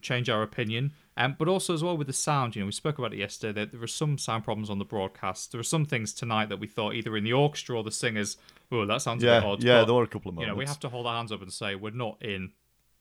change 0.02 0.30
our 0.30 0.44
opinion? 0.44 0.94
Um, 1.16 1.36
but 1.38 1.48
also 1.48 1.76
as 1.76 1.84
well 1.84 1.96
with 1.96 2.08
the 2.08 2.14
sound. 2.14 2.56
You 2.56 2.64
know, 2.64 2.66
we 2.66 2.72
spoke 2.72 2.98
about 2.98 3.14
it 3.14 3.20
yesterday. 3.20 3.54
That 3.62 3.72
there 3.72 3.80
were 3.80 3.88
some 3.88 4.18
sound 4.18 4.44
problems 4.44 4.70
on 4.70 4.80
the 4.80 4.86
broadcast. 4.86 5.52
There 5.52 5.60
were 5.60 5.64
some 5.64 5.86
things 5.86 6.12
tonight 6.14 6.50
that 6.50 6.60
we 6.60 6.68
thought 6.68 6.96
either 6.96 7.16
in 7.16 7.24
the 7.24 7.34
orchestra 7.34 7.78
or 7.78 7.84
the 7.84 7.92
singers. 7.92 8.38
Oh, 8.74 8.86
that 8.86 9.02
sounds 9.02 9.24
a 9.24 9.28
Yeah, 9.28 9.40
bit 9.40 9.46
odd. 9.48 9.64
yeah, 9.64 9.80
but, 9.82 9.86
there 9.86 9.94
were 9.96 10.04
a 10.04 10.08
couple 10.08 10.30
of 10.30 10.36
moments. 10.36 10.48
You 10.48 10.54
know, 10.54 10.58
we 10.58 10.66
have 10.66 10.80
to 10.82 10.90
hold 10.90 11.08
our 11.08 11.16
hands 11.16 11.32
up 11.32 11.42
and 11.42 11.52
say 11.54 11.76
we're 11.76 11.92
not 11.92 12.18
in 12.22 12.52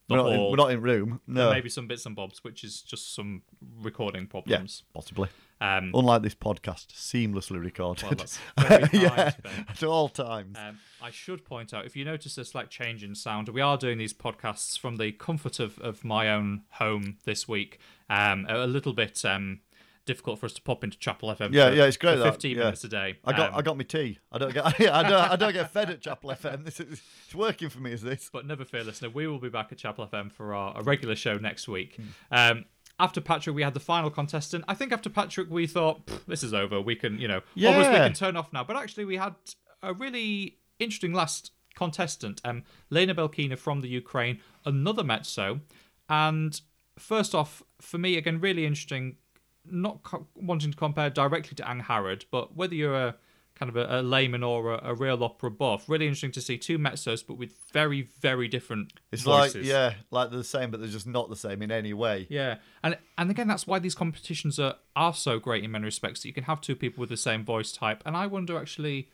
the 0.08 0.14
We're 0.14 0.22
not, 0.22 0.32
in, 0.32 0.38
hall. 0.38 0.50
we're 0.50 0.56
not 0.56 0.70
in 0.72 0.80
room. 0.82 1.20
No. 1.26 1.50
Maybe 1.50 1.68
some 1.68 1.86
bits 1.86 2.04
and 2.06 2.14
bobs, 2.14 2.44
which 2.44 2.62
is 2.64 2.82
just 2.82 3.14
some 3.14 3.42
recording 3.80 4.22
Yeah, 4.22 4.28
problems. 4.28 4.82
possibly. 4.92 5.28
Um, 5.60 5.92
Unlike 5.94 6.22
this 6.22 6.34
podcast, 6.34 6.88
seamlessly 6.88 7.60
recorded. 7.62 8.20
well, 8.58 8.88
yeah, 8.92 9.30
at 9.68 9.82
all 9.84 10.08
times. 10.08 10.56
Um, 10.58 10.78
I 11.00 11.10
should 11.10 11.44
point 11.44 11.72
out, 11.72 11.86
if 11.86 11.94
you 11.96 12.04
notice 12.04 12.36
a 12.36 12.44
slight 12.44 12.68
change 12.68 13.04
in 13.04 13.14
sound, 13.14 13.48
we 13.48 13.60
are 13.60 13.78
doing 13.78 13.96
these 13.96 14.12
podcasts 14.12 14.76
from 14.76 14.96
the 14.96 15.12
comfort 15.12 15.60
of, 15.60 15.78
of 15.78 16.04
my 16.04 16.28
own 16.28 16.62
home 16.72 17.18
this 17.24 17.46
week. 17.46 17.78
Um, 18.10 18.44
a, 18.48 18.64
a 18.64 18.66
little 18.66 18.92
bit 18.92 19.24
um, 19.24 19.60
difficult 20.04 20.38
for 20.38 20.46
us 20.46 20.52
to 20.54 20.62
pop 20.62 20.84
into 20.84 20.98
Chapel 20.98 21.28
FM. 21.30 21.52
Yeah, 21.52 21.70
for, 21.70 21.76
yeah, 21.76 21.84
it's 21.84 21.96
great 21.96 22.14
For 22.14 22.24
that, 22.24 22.32
15 22.32 22.56
yeah. 22.56 22.64
minutes 22.64 22.84
a 22.84 22.88
day. 22.88 23.18
I 23.24 23.32
got 23.32 23.52
Um, 23.52 23.58
I 23.58 23.62
got 23.62 23.76
my 23.76 23.84
tea. 23.84 24.18
I 24.30 24.38
don't 24.38 24.52
get 24.52 24.64
I 24.80 25.02
don't 25.02 25.12
I 25.12 25.36
don't 25.36 25.52
get 25.52 25.70
fed 25.70 25.90
at 25.90 26.00
Chapel 26.00 26.30
FM. 26.30 26.64
This 26.64 26.80
is 26.80 27.00
it's 27.24 27.34
working 27.34 27.68
for 27.68 27.80
me. 27.80 27.92
Is 27.92 28.02
this? 28.02 28.30
But 28.32 28.46
never 28.46 28.64
fear, 28.64 28.84
listener. 28.84 29.10
We 29.10 29.26
will 29.26 29.38
be 29.38 29.48
back 29.48 29.72
at 29.72 29.78
Chapel 29.78 30.06
FM 30.06 30.32
for 30.32 30.54
our 30.54 30.78
a 30.78 30.82
regular 30.82 31.16
show 31.16 31.38
next 31.38 31.68
week. 31.68 31.96
Hmm. 31.96 32.34
Um, 32.34 32.64
after 32.98 33.20
Patrick, 33.20 33.56
we 33.56 33.62
had 33.62 33.74
the 33.74 33.80
final 33.80 34.10
contestant. 34.10 34.64
I 34.68 34.74
think 34.74 34.92
after 34.92 35.10
Patrick, 35.10 35.50
we 35.50 35.66
thought 35.66 36.06
this 36.26 36.42
is 36.42 36.54
over. 36.54 36.80
We 36.80 36.94
can, 36.94 37.18
you 37.18 37.26
know, 37.26 37.40
almost 37.66 37.90
we 37.90 37.96
can 37.96 38.12
turn 38.12 38.36
off 38.36 38.52
now. 38.52 38.64
But 38.64 38.76
actually, 38.76 39.06
we 39.06 39.16
had 39.16 39.34
a 39.82 39.92
really 39.92 40.58
interesting 40.78 41.12
last 41.12 41.52
contestant, 41.74 42.40
um, 42.44 42.62
Lena 42.90 43.14
Belkina 43.14 43.58
from 43.58 43.80
the 43.80 43.88
Ukraine, 43.88 44.40
another 44.64 45.02
mezzo. 45.02 45.60
And 46.08 46.60
first 46.98 47.34
off, 47.34 47.62
for 47.80 47.98
me, 47.98 48.16
again, 48.16 48.40
really 48.40 48.66
interesting. 48.66 49.16
Not 49.64 50.02
co- 50.02 50.26
wanting 50.34 50.72
to 50.72 50.76
compare 50.76 51.10
directly 51.10 51.54
to 51.56 51.62
Angharad, 51.62 52.24
but 52.30 52.56
whether 52.56 52.74
you're 52.74 52.94
a 52.94 53.14
kind 53.54 53.68
of 53.68 53.76
a, 53.76 54.00
a 54.00 54.02
layman 54.02 54.42
or 54.42 54.74
a, 54.74 54.80
a 54.90 54.94
real 54.94 55.22
opera 55.22 55.50
buff, 55.50 55.88
really 55.88 56.06
interesting 56.06 56.32
to 56.32 56.40
see 56.40 56.56
two 56.58 56.78
mezzos, 56.78 57.24
but 57.24 57.34
with 57.34 57.52
very, 57.72 58.08
very 58.20 58.48
different 58.48 58.92
It's 59.12 59.22
voices. 59.22 59.54
like 59.56 59.64
yeah, 59.64 59.94
like 60.10 60.30
they're 60.30 60.38
the 60.38 60.44
same, 60.44 60.70
but 60.70 60.80
they're 60.80 60.88
just 60.88 61.06
not 61.06 61.28
the 61.28 61.36
same 61.36 61.62
in 61.62 61.70
any 61.70 61.92
way. 61.92 62.26
Yeah, 62.28 62.56
and 62.82 62.96
and 63.18 63.30
again, 63.30 63.46
that's 63.48 63.66
why 63.66 63.78
these 63.78 63.94
competitions 63.94 64.58
are 64.58 64.76
are 64.96 65.14
so 65.14 65.38
great 65.38 65.62
in 65.64 65.70
many 65.70 65.84
respects. 65.84 66.22
That 66.22 66.28
you 66.28 66.34
can 66.34 66.44
have 66.44 66.60
two 66.60 66.74
people 66.74 67.00
with 67.02 67.10
the 67.10 67.16
same 67.16 67.44
voice 67.44 67.72
type, 67.72 68.02
and 68.06 68.16
I 68.16 68.26
wonder 68.26 68.58
actually. 68.58 69.08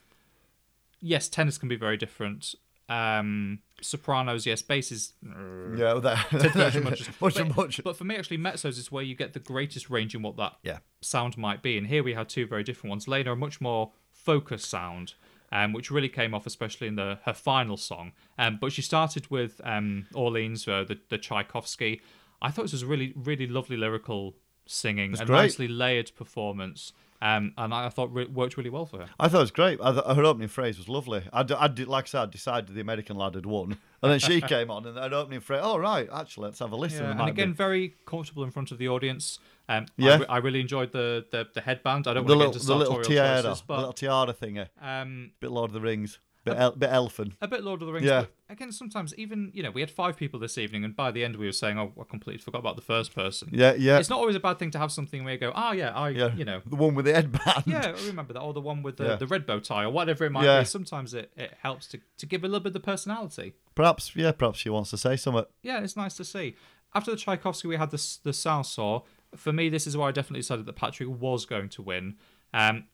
Yes, 1.01 1.29
tenors 1.29 1.59
can 1.59 1.69
be 1.69 1.77
very 1.77 1.97
different. 1.97 2.57
Um, 2.89 3.61
sopranos, 3.81 4.47
yes, 4.47 4.63
basses. 4.63 5.13
Yeah, 5.23 5.95
well, 5.95 6.01
that, 6.01 6.33
much 6.33 6.75
and 6.75 6.85
much. 6.85 7.21
much 7.21 7.35
but, 7.35 7.57
much. 7.57 7.85
But 7.85 7.97
for 7.97 8.05
me, 8.05 8.17
actually, 8.17 8.39
mezzos 8.39 8.79
is 8.79 8.91
where 8.91 9.03
you 9.03 9.15
get 9.15 9.35
the 9.35 9.41
greatest 9.41 9.91
range 9.91 10.15
in 10.15 10.23
what 10.23 10.37
that 10.37 10.55
Yeah. 10.63 10.79
sound 11.01 11.37
might 11.37 11.63
be. 11.63 11.77
And 11.77 11.87
here 11.87 12.03
we 12.03 12.15
had 12.15 12.29
two 12.29 12.47
very 12.47 12.65
different 12.65 12.91
ones. 12.91 13.07
Lena, 13.07 13.33
a 13.33 13.37
much 13.37 13.61
more 13.61 13.93
focused 14.11 14.69
sound, 14.71 15.15
um, 15.53 15.73
which 15.73 15.91
really 15.91 16.09
came 16.09 16.35
off, 16.35 16.47
especially 16.47 16.87
in 16.89 16.97
the 16.97 17.19
her 17.25 17.35
final 17.35 17.77
song. 17.77 18.13
Um, 18.39 18.59
but 18.61 18.73
she 18.73 18.83
started 18.83 19.31
with 19.31 19.61
um, 19.65 20.07
Orleans, 20.15 20.67
uh, 20.67 20.85
the, 20.85 20.99
the 21.09 21.19
Tchaikovsky. 21.19 22.01
I 22.41 22.51
thought 22.51 22.63
this 22.63 22.73
was 22.73 22.85
really, 22.85 23.13
really 23.17 23.47
lovely 23.47 23.77
lyrical 23.77 24.35
singing, 24.67 25.15
a 25.15 25.25
great. 25.25 25.29
nicely 25.29 25.69
layered 25.69 26.13
performance. 26.15 26.93
Um, 27.21 27.53
and 27.59 27.75
I 27.75 27.89
thought 27.89 28.17
it 28.17 28.33
worked 28.33 28.57
really 28.57 28.71
well 28.71 28.87
for 28.87 28.99
her. 28.99 29.09
I 29.19 29.27
thought 29.29 29.39
it 29.39 29.41
was 29.41 29.51
great. 29.51 29.81
I 29.83 29.91
th- 29.93 30.05
her 30.05 30.25
opening 30.25 30.47
phrase 30.49 30.79
was 30.79 30.89
lovely. 30.89 31.23
I, 31.33 31.43
d- 31.43 31.55
I 31.59 31.67
did, 31.67 31.89
like 31.89 32.05
I 32.05 32.07
said, 32.07 32.21
I 32.23 32.27
decided 32.27 32.73
the 32.75 32.81
American 32.81 33.17
lad 33.17 33.35
had 33.35 33.45
won, 33.45 33.77
and 34.03 34.13
then 34.13 34.21
she 34.21 34.41
came 34.55 34.71
on, 34.71 34.87
and 34.87 34.97
her 34.97 35.13
opening 35.15 35.41
phrase. 35.41 35.61
Oh 35.65 35.79
right, 35.79 36.09
actually, 36.13 36.45
let's 36.45 36.61
have 36.61 36.71
a 36.71 36.77
listen. 36.77 37.03
Yeah, 37.05 37.11
and 37.21 37.29
again, 37.29 37.51
be- 37.51 37.57
very 37.57 37.95
comfortable 38.07 38.45
in 38.45 38.53
front 38.53 38.71
of 38.71 38.79
the 38.79 38.89
audience. 38.89 39.41
Um, 39.69 39.87
Yeah. 39.97 40.13
I, 40.13 40.17
re- 40.19 40.27
I 40.29 40.37
really 40.39 40.61
enjoyed 40.61 40.93
the, 40.93 41.27
the, 41.31 41.47
the 41.53 41.61
headband. 41.61 42.07
I 42.07 42.15
don't 42.15 42.25
the 42.27 42.37
want 42.37 42.39
little, 42.39 42.53
to 42.53 42.59
get 42.59 42.63
into 42.63 42.75
little 42.75 42.95
sartorial 43.03 43.11
tiara, 43.11 43.43
choices, 43.43 43.63
the 43.67 43.77
little 43.77 43.93
tiara 43.93 44.33
thingy, 44.35 44.69
um, 44.81 45.33
bit 45.41 45.51
Lord 45.51 45.71
of 45.71 45.75
the 45.75 45.81
Rings, 45.81 46.21
bit, 46.49 46.59
el- 46.59 46.73
bit 46.73 46.91
elfin. 46.91 47.35
a 47.41 47.49
bit 47.49 47.63
Lord 47.63 47.83
of 47.83 47.87
the 47.87 47.93
Rings. 47.93 48.07
Yeah. 48.07 48.25
Again, 48.51 48.73
sometimes 48.73 49.15
even 49.17 49.51
you 49.55 49.63
know 49.63 49.71
we 49.71 49.81
had 49.83 49.91
five 49.91 50.17
people 50.17 50.41
this 50.41 50.57
evening, 50.59 50.85
and 50.85 50.97
by 50.97 51.11
the 51.11 51.23
end 51.25 51.37
we 51.37 51.47
were 51.47 51.53
saying, 51.53 51.79
"Oh, 51.79 51.93
I 52.01 52.05
completely 52.05 52.41
forgot 52.43 52.59
about 52.61 52.77
the 52.77 52.83
first 52.83 53.15
person." 53.15 53.51
Yeah, 53.53 53.75
yeah, 53.75 53.99
It's 53.99 54.09
not 54.09 54.19
always 54.19 54.37
a 54.37 54.41
bad 54.41 54.59
thing 54.59 54.71
to 54.73 54.79
have 54.79 54.91
something 54.91 55.23
where 55.25 55.35
you 55.35 55.39
go, 55.39 55.53
"Oh 55.55 55.73
yeah, 55.73 55.91
I 55.91 56.09
yeah. 56.11 56.35
you 56.35 56.45
know." 56.45 56.63
the 56.67 56.77
one 56.77 56.95
with 56.95 57.05
the 57.05 57.15
headband. 57.15 57.65
Yeah, 57.67 57.95
I 57.97 58.07
remember 58.07 58.33
that, 58.33 58.41
or 58.41 58.53
the 58.53 58.61
one 58.61 58.83
with 58.83 58.97
the, 58.97 59.05
Yeah. 59.05 59.17
the 59.17 59.27
red 59.27 59.45
bow 59.47 59.61
tie, 59.61 59.85
or 59.85 59.91
whatever 59.91 60.25
it 60.25 60.31
might 60.33 60.45
Yeah. 60.45 60.61
be. 60.61 60.65
Sometimes 60.65 61.13
it, 61.15 61.31
it 61.37 61.55
helps 61.63 61.87
to, 61.89 62.01
to 62.19 62.27
give 62.27 62.43
a 62.45 62.49
little 62.49 62.61
bit 62.61 62.69
of 62.69 62.75
the 62.75 62.81
personality. 62.81 63.55
Perhaps, 63.75 64.17
yeah, 64.17 64.33
perhaps 64.33 64.59
she 64.61 64.71
wants 64.71 64.91
to 64.91 64.97
say 64.99 65.17
something. 65.17 65.45
Yeah, 65.63 65.81
it's 65.83 65.97
nice 65.97 66.17
to 66.17 66.25
see. 66.25 66.57
After 66.95 67.11
the 67.11 67.17
Tchaikovsky, 67.19 67.69
we 67.69 67.77
had 67.77 67.91
the 67.91 68.03
the 68.25 68.33
Saint-Saëns. 68.33 69.03
For 69.37 69.53
me, 69.53 69.69
this 69.69 69.87
is 69.87 69.95
where 69.95 70.09
I 70.09 70.11
definitely 70.13 70.41
decided 70.41 70.65
that 70.65 70.77
Patrick 70.77 71.09
was 71.11 71.45
going 71.45 71.69
to 71.69 71.83
win. 71.83 72.17
Um, 72.55 72.85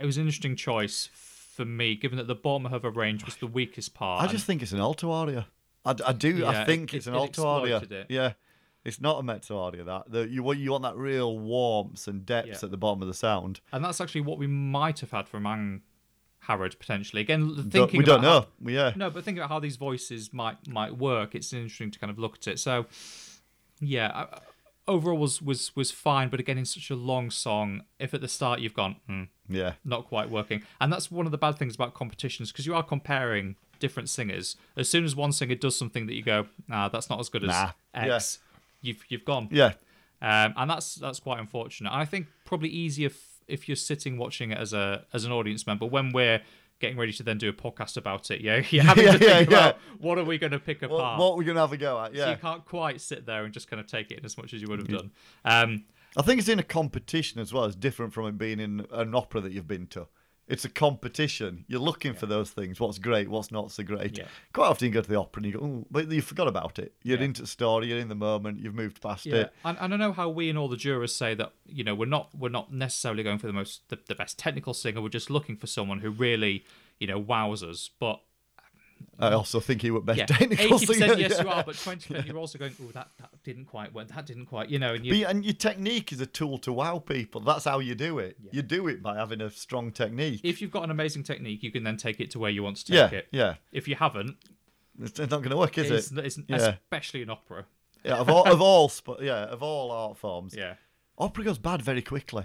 it 0.00 0.06
was 0.06 0.16
an 0.16 0.22
interesting 0.22 0.54
choice 0.54 1.08
for 1.56 1.64
me, 1.64 1.94
given 1.96 2.16
that 2.18 2.26
the 2.26 2.34
bottom 2.34 2.66
of 2.66 2.82
her 2.82 2.90
range 2.90 3.24
was 3.24 3.36
the 3.36 3.46
weakest 3.46 3.94
part. 3.94 4.22
I 4.22 4.26
just 4.26 4.46
think 4.46 4.62
it's 4.62 4.72
an 4.72 4.80
alto 4.80 5.10
aria. 5.10 5.46
I, 5.84 5.94
I 6.06 6.12
do. 6.12 6.30
Yeah, 6.38 6.48
I 6.48 6.64
think 6.64 6.94
it- 6.94 6.98
it's 6.98 7.06
an 7.06 7.14
it 7.14 7.18
alto 7.18 7.46
aria. 7.46 7.78
it. 7.78 8.06
Yeah, 8.08 8.32
it's 8.84 9.00
not 9.00 9.18
a 9.20 9.22
mezzo 9.22 9.58
aria. 9.60 9.84
That 9.84 10.10
the, 10.10 10.28
you 10.28 10.42
want 10.42 10.58
you 10.60 10.70
want 10.72 10.82
that 10.84 10.96
real 10.96 11.38
warmth 11.38 12.06
and 12.08 12.24
depth 12.24 12.48
Yeah. 12.48 12.58
at 12.62 12.70
the 12.70 12.76
bottom 12.76 13.02
of 13.02 13.08
the 13.08 13.14
sound. 13.14 13.60
and 13.72 13.84
that's 13.84 14.00
actually 14.00 14.22
what 14.22 14.38
we 14.38 14.46
might 14.46 15.00
have 15.00 15.10
had 15.10 15.28
from 15.28 15.44
Ang 15.46 15.82
Harrod 16.40 16.76
potentially. 16.78 17.20
Again, 17.22 17.70
thinking 17.70 17.98
we 17.98 18.04
don't 18.04 18.22
how- 18.22 18.40
know. 18.40 18.46
We- 18.60 18.74
yeah, 18.74 18.92
no, 18.96 19.10
but 19.10 19.24
thinking 19.24 19.40
about 19.40 19.50
how 19.50 19.60
these 19.60 19.76
voices 19.76 20.32
might 20.32 20.66
might 20.68 20.96
work, 20.96 21.34
it's 21.34 21.52
interesting 21.52 21.90
to 21.90 21.98
kind 21.98 22.10
of 22.10 22.18
look 22.18 22.36
at 22.38 22.46
it. 22.48 22.58
So, 22.58 22.86
yeah, 23.80 24.10
I- 24.14 24.38
overall 24.88 25.18
was 25.18 25.40
was 25.42 25.74
was 25.76 25.90
fine. 25.90 26.28
But 26.28 26.40
again, 26.40 26.58
in 26.58 26.64
such 26.64 26.90
a 26.90 26.94
long 26.96 27.30
song, 27.30 27.82
if 27.98 28.12
at 28.14 28.20
the 28.20 28.28
start 28.28 28.60
you've 28.60 28.74
gone, 28.74 28.96
hmm, 29.06 29.22
yeah, 29.48 29.74
not 29.84 30.06
quite 30.06 30.30
working, 30.30 30.62
and 30.80 30.92
that's 30.92 31.10
one 31.10 31.26
of 31.26 31.32
the 31.32 31.38
bad 31.38 31.58
things 31.58 31.74
about 31.74 31.94
competitions 31.94 32.50
because 32.52 32.66
you 32.66 32.74
are 32.74 32.82
comparing 32.82 33.56
different 33.78 34.08
singers. 34.08 34.56
As 34.76 34.88
soon 34.88 35.04
as 35.04 35.16
one 35.16 35.32
singer 35.32 35.54
does 35.56 35.76
something 35.76 36.06
that 36.06 36.14
you 36.14 36.22
go, 36.22 36.46
ah, 36.70 36.88
that's 36.88 37.10
not 37.10 37.18
as 37.20 37.28
good 37.28 37.44
as 37.44 37.50
Nah. 37.50 37.70
X, 37.94 38.38
you've 38.80 39.04
you've 39.08 39.24
gone. 39.24 39.48
yeah. 39.50 39.72
Um, 40.20 40.54
and 40.56 40.70
that's 40.70 40.94
that's 40.94 41.18
quite 41.18 41.40
unfortunate. 41.40 41.90
And 41.92 42.00
I 42.00 42.04
think 42.04 42.28
probably 42.44 42.68
easier 42.68 43.08
f- 43.08 43.40
if 43.48 43.68
you're 43.68 43.74
sitting 43.76 44.16
watching 44.18 44.52
it 44.52 44.58
as 44.58 44.72
a 44.72 45.04
as 45.12 45.24
an 45.24 45.32
audience 45.32 45.66
member 45.66 45.84
when 45.84 46.12
we're 46.12 46.40
getting 46.82 46.98
ready 46.98 47.12
to 47.14 47.22
then 47.22 47.38
do 47.38 47.48
a 47.48 47.52
podcast 47.54 47.96
about 47.96 48.30
it. 48.30 48.42
Yeah, 48.42 48.62
you're 48.70 48.84
having 48.84 49.06
Yeah, 49.06 49.12
to 49.12 49.18
think 49.18 49.50
yeah, 49.50 49.66
yeah. 49.68 49.72
what 49.98 50.18
are 50.18 50.24
we 50.24 50.36
going 50.36 50.52
to 50.52 50.58
pick 50.58 50.82
apart. 50.82 51.18
what 51.18 51.30
are 51.32 51.36
we're 51.38 51.44
gonna 51.44 51.60
have 51.60 51.72
a 51.72 51.78
go 51.78 51.98
at? 51.98 52.12
So 52.12 52.18
Yeah. 52.18 52.30
you 52.32 52.36
can't 52.36 52.64
quite 52.66 53.00
sit 53.00 53.24
there 53.24 53.44
and 53.44 53.54
just 53.54 53.68
kind 53.70 53.80
of 53.80 53.86
take 53.86 54.10
it 54.10 54.18
in 54.18 54.24
as 54.26 54.36
much 54.36 54.52
as 54.52 54.60
you 54.60 54.68
would 54.68 54.80
have 54.80 54.88
done. 54.88 55.10
Um, 55.46 55.84
I 56.14 56.20
think 56.20 56.40
it's 56.40 56.48
in 56.50 56.58
a 56.58 56.62
competition 56.62 57.40
as 57.40 57.54
well. 57.54 57.64
It's 57.64 57.74
different 57.76 58.12
from 58.12 58.26
it 58.26 58.36
being 58.36 58.60
in 58.60 58.86
an 58.90 59.14
opera 59.14 59.40
that 59.40 59.52
you've 59.52 59.66
been 59.66 59.86
to. 59.88 60.08
It's 60.48 60.64
a 60.64 60.68
competition. 60.68 61.64
You're 61.68 61.80
looking 61.80 62.14
for 62.14 62.26
those 62.26 62.50
things. 62.50 62.78
What's 62.80 62.98
great, 62.98 63.28
what's 63.28 63.50
not 63.52 63.70
so 63.70 63.82
great. 63.84 64.18
Yeah. 64.18 64.24
Quite 64.52 64.66
often 64.68 64.88
you 64.88 64.94
go 64.94 65.00
to 65.00 65.08
the 65.08 65.18
opera 65.18 65.40
and 65.42 65.46
you 65.52 65.58
go, 65.58 65.64
oh, 65.64 65.86
but 65.90 66.10
you 66.10 66.20
forgot 66.20 66.48
about 66.48 66.78
it. 66.78 66.92
You're 67.02 67.18
Yeah. 67.18 67.24
into 67.24 67.42
the 67.42 67.48
story. 67.48 67.86
You're 67.88 67.98
in 68.00 68.08
the 68.08 68.14
moment. 68.14 68.60
You've 68.60 68.74
moved 68.74 69.00
past 69.00 69.24
yeah, 69.24 69.36
it. 69.36 69.52
and, 69.64 69.78
and 69.80 69.94
I 69.94 69.96
know 69.96 70.12
how 70.12 70.28
we 70.28 70.48
and 70.50 70.58
all 70.58 70.68
the 70.68 70.76
jurors 70.76 71.14
say 71.14 71.34
that 71.34 71.52
you 71.66 71.84
know 71.84 71.94
we're 71.94 72.06
not 72.06 72.34
we're 72.34 72.48
not 72.48 72.72
necessarily 72.72 73.22
going 73.22 73.38
for 73.38 73.46
the 73.46 73.52
most 73.52 73.88
the, 73.88 73.98
the 74.08 74.14
best 74.14 74.38
technical 74.38 74.74
singer. 74.74 75.00
We're 75.00 75.08
just 75.08 75.30
looking 75.30 75.56
for 75.56 75.66
someone 75.68 76.00
who 76.00 76.10
really 76.10 76.64
you 76.98 77.06
know 77.06 77.18
wows 77.18 77.62
us. 77.62 77.88
But 77.98 78.20
I 79.18 79.32
also 79.32 79.60
think 79.60 79.82
you 79.84 79.94
were 79.94 80.00
best 80.00 80.18
yeah, 80.18 80.26
technical 80.26 80.76
eighty 80.76 80.86
singer. 80.86 81.00
percent 81.00 81.20
yes 81.20 81.32
yeah. 81.36 81.42
you 81.42 81.48
are, 81.48 81.64
but 81.64 81.76
twenty 81.82 82.08
percent 82.08 82.26
you're 82.26 82.38
also 82.38 82.58
going. 82.58 82.74
Oh, 82.82 82.90
that 82.92 83.10
that 83.18 83.30
didn't 83.44 83.66
quite 83.66 83.92
work. 83.94 84.08
That 84.08 84.26
didn't 84.26 84.46
quite. 84.46 84.70
You 84.70 84.78
know, 84.78 84.94
and 84.94 85.04
you 85.04 85.24
But 85.24 85.30
and 85.30 85.44
your 85.44 85.54
technique 85.54 86.12
is 86.12 86.20
a 86.20 86.26
tool 86.26 86.58
to 86.58 86.72
wow 86.72 86.98
people. 86.98 87.40
That's 87.40 87.64
how 87.64 87.78
you 87.80 87.94
do 87.94 88.18
it. 88.18 88.36
You 88.50 88.62
do 88.62 88.88
it 88.88 89.02
by 89.02 89.16
having 89.16 89.40
a 89.40 89.50
strong 89.50 89.92
technique. 89.92 90.40
if 90.44 90.60
you've 90.60 90.70
got 90.70 90.84
an 90.84 90.90
amazing 90.90 91.22
technique, 91.22 91.62
you 91.62 91.70
can 91.70 91.84
then 91.84 91.96
take 91.96 92.20
it 92.20 92.30
to 92.32 92.38
where 92.38 92.50
you 92.50 92.62
want 92.62 92.76
to 92.78 92.92
yeah, 92.92 93.04
take 93.08 93.12
it. 93.20 93.28
yeah. 93.30 93.54
If 93.72 93.88
you 93.88 93.96
haven't, 93.96 94.36
It's 95.00 95.18
it's 95.18 95.30
not 95.30 95.38
going 95.38 95.50
to 95.50 95.56
work, 95.56 95.76
is 95.78 95.90
it's, 95.90 96.10
it? 96.12 96.18
it's, 96.26 96.38
Yeah. 96.48 96.74
especially 96.84 97.22
in 97.22 97.30
opera. 97.30 97.66
Yeah, 98.04 98.16
of 98.16 98.28
all, 98.28 98.44
of 98.44 98.60
all, 98.60 98.90
yeah, 99.20 99.44
of 99.44 99.62
all 99.62 99.90
art 99.90 100.18
forms. 100.18 100.54
Yeah. 100.58 100.74
Opera 101.18 101.44
goes 101.44 101.58
bad 101.58 101.82
very 101.82 102.02
quickly. 102.02 102.44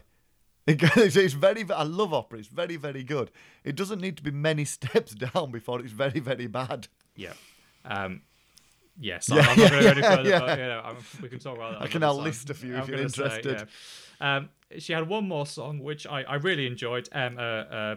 It's 0.97 1.33
very. 1.33 1.65
I 1.71 1.83
love 1.83 2.13
opera. 2.13 2.39
It's 2.39 2.49
very, 2.49 2.75
very 2.75 3.03
good. 3.03 3.31
It 3.63 3.75
doesn't 3.75 4.01
need 4.01 4.17
to 4.17 4.23
be 4.23 4.31
many 4.31 4.65
steps 4.77 5.13
down 5.13 5.51
before 5.51 5.79
it's 5.79 5.91
very, 5.93 6.19
very 6.19 6.47
bad. 6.47 6.87
Yeah. 7.15 7.33
Um, 7.85 8.21
yes, 8.99 9.29
Yeah, 9.29 9.41
I'm 9.47 9.57
not 9.59 9.69
going 9.69 9.69
to 9.69 9.79
go 9.81 9.89
any 9.89 10.01
yeah, 10.01 10.15
further, 10.15 10.29
yeah. 10.29 10.39
but 10.39 10.59
you 10.59 10.65
know, 10.65 10.81
I'm, 10.83 10.97
we 11.21 11.29
can 11.29 11.39
talk 11.39 11.55
about 11.55 11.73
that. 11.73 11.81
I 11.83 11.87
can 11.87 12.01
now 12.01 12.13
list 12.13 12.49
a 12.49 12.53
few 12.53 12.75
I'm 12.75 12.87
you're 12.87 12.97
gonna 12.97 13.09
say, 13.09 13.23
interested. 13.23 13.67
yeah. 14.21 14.35
Um, 14.37 14.49
she 14.77 14.91
had 14.91 15.07
one 15.07 15.27
more 15.27 15.45
song 15.45 15.79
which 15.79 16.05
I, 16.05 16.23
I 16.23 16.35
really 16.35 16.67
enjoyed. 16.67 17.07
Um, 17.13 17.37
uh, 17.37 17.41
uh, 17.41 17.95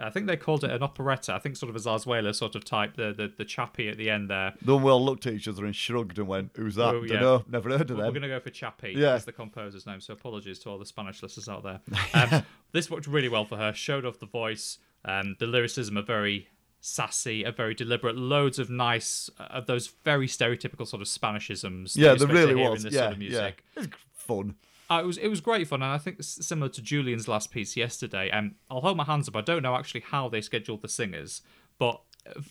I 0.00 0.08
think 0.10 0.26
they 0.26 0.36
called 0.36 0.64
it 0.64 0.70
an 0.70 0.82
operetta. 0.82 1.34
I 1.34 1.38
think 1.38 1.56
sort 1.56 1.70
of 1.70 1.76
a 1.76 1.78
Zarzuela 1.78 2.34
sort 2.34 2.54
of 2.54 2.64
type. 2.64 2.96
The 2.96 3.12
the 3.12 3.32
the 3.36 3.44
chappie 3.44 3.88
at 3.88 3.98
the 3.98 4.08
end 4.10 4.30
there. 4.30 4.54
Then 4.62 4.82
we 4.82 4.90
all 4.90 5.04
looked 5.04 5.26
at 5.26 5.34
each 5.34 5.46
other 5.48 5.64
and 5.66 5.76
shrugged 5.76 6.18
and 6.18 6.26
went, 6.26 6.52
"Who's 6.56 6.76
that? 6.76 6.94
Oh, 6.94 7.02
yeah. 7.02 7.14
Dunno. 7.14 7.44
Never 7.48 7.70
heard 7.70 7.90
of 7.90 7.98
it. 7.98 8.02
We're 8.02 8.10
going 8.10 8.22
to 8.22 8.28
go 8.28 8.40
for 8.40 8.50
Chappie 8.50 8.94
Yeah. 8.96 9.12
as 9.14 9.24
the 9.26 9.32
composer's 9.32 9.86
name, 9.86 10.00
so 10.00 10.14
apologies 10.14 10.58
to 10.60 10.70
all 10.70 10.78
the 10.78 10.86
Spanish 10.86 11.22
listeners 11.22 11.48
out 11.48 11.62
there. 11.62 11.80
Um, 12.14 12.42
this 12.72 12.90
worked 12.90 13.06
really 13.06 13.28
well 13.28 13.44
for 13.44 13.56
her, 13.56 13.72
showed 13.74 14.04
off 14.06 14.18
the 14.18 14.26
voice, 14.26 14.78
um, 15.04 15.36
the 15.38 15.46
lyricism 15.46 15.96
are 15.98 16.02
very 16.02 16.48
sassy, 16.80 17.44
are 17.46 17.52
very 17.52 17.74
deliberate, 17.74 18.16
loads 18.16 18.58
of 18.58 18.68
nice, 18.70 19.30
uh, 19.38 19.44
of 19.44 19.66
those 19.66 19.88
very 20.04 20.26
stereotypical 20.26 20.86
sort 20.86 21.00
of 21.02 21.08
Spanishisms. 21.08 21.96
Yeah, 21.96 22.14
there 22.14 22.28
really 22.28 22.54
was. 22.54 22.84
In 22.84 22.90
this 22.90 22.94
Yeah, 22.94 23.02
sort 23.02 23.12
of 23.16 23.22
yeah. 23.22 23.28
music. 23.28 23.64
It's 23.76 23.88
fun. 24.14 24.56
Uh, 24.98 25.02
it 25.02 25.06
was 25.06 25.18
it 25.18 25.28
was 25.28 25.40
great 25.40 25.66
fun, 25.68 25.82
and 25.82 25.92
I 25.92 25.98
think 25.98 26.16
similar 26.22 26.68
to 26.70 26.82
Julian's 26.82 27.28
last 27.28 27.50
piece 27.50 27.76
yesterday. 27.76 28.30
Um, 28.30 28.56
I'll 28.70 28.80
hold 28.80 28.96
my 28.96 29.04
hands 29.04 29.28
up. 29.28 29.36
I 29.36 29.40
don't 29.40 29.62
know 29.62 29.74
actually 29.74 30.00
how 30.02 30.28
they 30.28 30.40
scheduled 30.40 30.82
the 30.82 30.88
singers, 30.88 31.42
but 31.78 32.00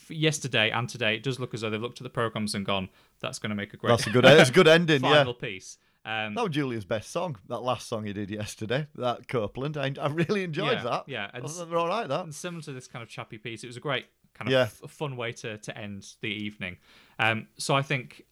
yesterday 0.10 0.70
and 0.72 0.88
today 0.90 1.16
it 1.16 1.24
does 1.24 1.40
look 1.40 1.54
as 1.54 1.62
though 1.62 1.70
they've 1.70 1.82
looked 1.82 2.00
at 2.02 2.04
the 2.04 2.10
programs 2.10 2.56
and 2.56 2.66
gone, 2.66 2.90
"That's 3.20 3.40
going 3.40 3.50
to 3.50 3.56
make 3.56 3.74
a 3.74 3.78
great." 3.78 3.90
That's 3.90 4.08
a 4.08 4.10
good. 4.10 4.26
It's 4.26 4.50
a 4.50 4.54
good 4.54 4.68
ending. 4.68 5.04
yeah. 5.04 5.14
final 5.18 5.34
piece. 5.34 5.78
Um, 6.04 6.34
That 6.34 6.44
was 6.46 6.52
Julia's 6.52 6.86
best 6.86 7.12
song. 7.12 7.38
That 7.48 7.60
last 7.60 7.88
song 7.88 8.06
he 8.06 8.14
did 8.14 8.32
yesterday. 8.32 8.88
That 8.96 9.28
Copland. 9.28 9.78
I, 9.78 9.94
I 10.02 10.08
really 10.08 10.44
enjoyed 10.44 10.80
Yeah, 10.80 10.84
that. 10.84 11.04
yeah, 11.08 11.30
and 11.34 11.44
were 11.70 11.78
all 11.78 11.88
right. 11.88 12.08
That. 12.08 12.24
and 12.24 12.34
similar 12.34 12.64
to 12.64 12.74
this 12.74 12.88
kind 12.88 13.04
of 13.04 13.10
chappy 13.10 13.38
piece, 13.38 13.64
it 13.64 13.68
was 13.68 13.78
a 13.78 13.82
great 13.82 14.08
kind 14.34 14.48
of 14.48 14.52
Yeah. 14.52 14.62
f- 14.64 14.90
fun 14.90 15.16
way 15.16 15.32
to, 15.34 15.58
to 15.60 15.78
end 15.78 16.08
the 16.22 16.30
evening. 16.30 16.78
Um, 17.20 17.48
so 17.58 17.76
I 17.76 17.84
think, 17.84 18.26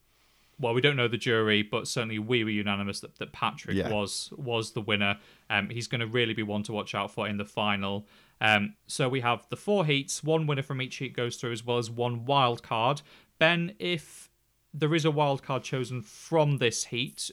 well, 0.60 0.74
we 0.74 0.80
don't 0.80 0.96
know 0.96 1.08
the 1.08 1.16
jury, 1.16 1.62
but 1.62 1.88
certainly 1.88 2.18
we 2.18 2.44
were 2.44 2.50
unanimous 2.50 3.00
that, 3.00 3.16
that 3.18 3.32
Patrick 3.32 3.76
Yeah. 3.76 3.90
was 3.92 4.32
was 4.36 4.72
the 4.72 4.80
winner. 4.80 5.18
Um, 5.48 5.70
he's 5.70 5.88
going 5.88 6.00
to 6.02 6.06
really 6.06 6.34
be 6.34 6.42
one 6.42 6.62
to 6.64 6.72
watch 6.72 6.94
out 6.94 7.10
for 7.10 7.26
in 7.26 7.38
the 7.38 7.44
final. 7.44 8.06
Um, 8.42 8.74
so 8.86 9.08
we 9.08 9.20
have 9.20 9.46
the 9.50 9.56
four 9.56 9.84
heats, 9.84 10.22
one 10.24 10.46
winner 10.46 10.62
from 10.62 10.80
each 10.80 10.96
heat 10.96 11.14
goes 11.14 11.36
through, 11.36 11.52
as 11.52 11.64
well 11.64 11.78
as 11.78 11.90
one 11.90 12.24
wild 12.24 12.62
card. 12.62 13.02
Ben, 13.38 13.74
if 13.78 14.30
there 14.72 14.94
is 14.94 15.04
a 15.04 15.10
wild 15.10 15.42
card 15.42 15.62
chosen 15.64 16.00
from 16.02 16.58
this 16.58 16.84
heat, 16.84 17.30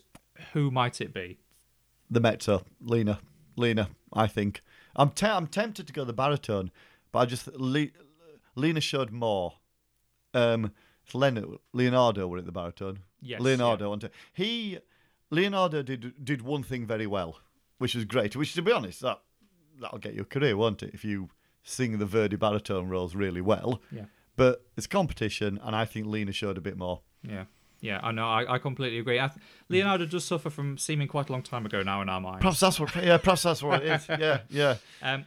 who 0.54 0.72
might 0.72 1.00
it 1.02 1.14
be? 1.14 1.38
the 2.10 2.20
mezzo, 2.22 2.64
Lena, 2.82 3.20
Lena. 3.58 3.90
I 4.14 4.28
think 4.28 4.62
I'm 4.96 5.10
te- 5.10 5.26
I'm 5.28 5.48
tempted 5.48 5.88
to 5.88 5.94
go 5.94 6.06
the 6.06 6.14
baritone, 6.14 6.72
but 7.12 7.20
I 7.20 7.26
just 7.26 7.48
Le- 7.54 7.88
Lena 8.56 8.80
showed 8.80 9.12
more. 9.12 9.56
Um, 10.34 10.72
it's 11.06 11.14
Leonardo 11.74 12.28
were 12.28 12.38
at 12.38 12.46
the 12.46 12.52
baritone. 12.52 13.00
Yes, 13.22 13.42
Leonardo. 13.42 13.90
wasn't? 13.90 14.12
He 14.34 14.80
Leonardo 15.30 15.82
did 15.82 16.24
did 16.24 16.42
one 16.42 16.64
thing 16.64 16.86
very 16.86 17.08
well, 17.08 17.40
which 17.78 17.96
was 17.96 18.06
great. 18.06 18.36
Which, 18.36 18.54
to 18.54 18.62
be 18.62 18.72
honest, 18.72 19.02
that 19.02 19.20
that'll 19.82 20.00
get 20.00 20.14
you 20.14 20.22
a 20.22 20.26
career, 20.26 20.56
won't 20.58 20.84
it? 20.84 20.92
If 20.94 21.04
you 21.04 21.30
sing 21.64 22.00
the 22.00 22.06
Verdi 22.06 22.36
baritone 22.36 22.90
roles 22.90 23.16
really 23.16 23.42
well. 23.42 23.82
Yeah. 23.92 24.06
But 24.36 24.66
it's 24.78 24.88
competition, 24.88 25.60
and 25.64 25.76
I 25.76 25.86
think 25.86 26.06
Lena 26.08 26.32
showed 26.32 26.58
a 26.58 26.62
bit 26.62 26.78
more. 26.78 27.02
Yeah. 27.24 27.46
Yeah, 27.80 28.00
I 28.02 28.12
know. 28.12 28.28
I, 28.28 28.56
I 28.56 28.58
completely 28.58 28.98
agree. 28.98 29.20
I 29.20 29.28
th- 29.28 29.40
Leonardo 29.70 30.06
does 30.08 30.26
suffer 30.26 30.50
from 30.50 30.78
seeming 30.80 31.08
quite 31.08 31.30
a 31.30 31.32
long 31.32 31.44
time 31.44 31.64
ago 31.66 31.84
now 31.84 32.02
in 32.02 32.10
our 32.10 32.20
minds. 32.20 32.40
Perhaps 32.42 32.60
that's 32.60 32.80
what. 32.80 32.96
Yeah, 32.96 33.18
perhaps 33.18 33.44
that's 33.44 33.62
what 33.62 33.84
it 33.84 33.92
is. 33.92 34.08
Yeah, 34.20 34.40
yeah. 34.50 34.76
Um, 35.02 35.26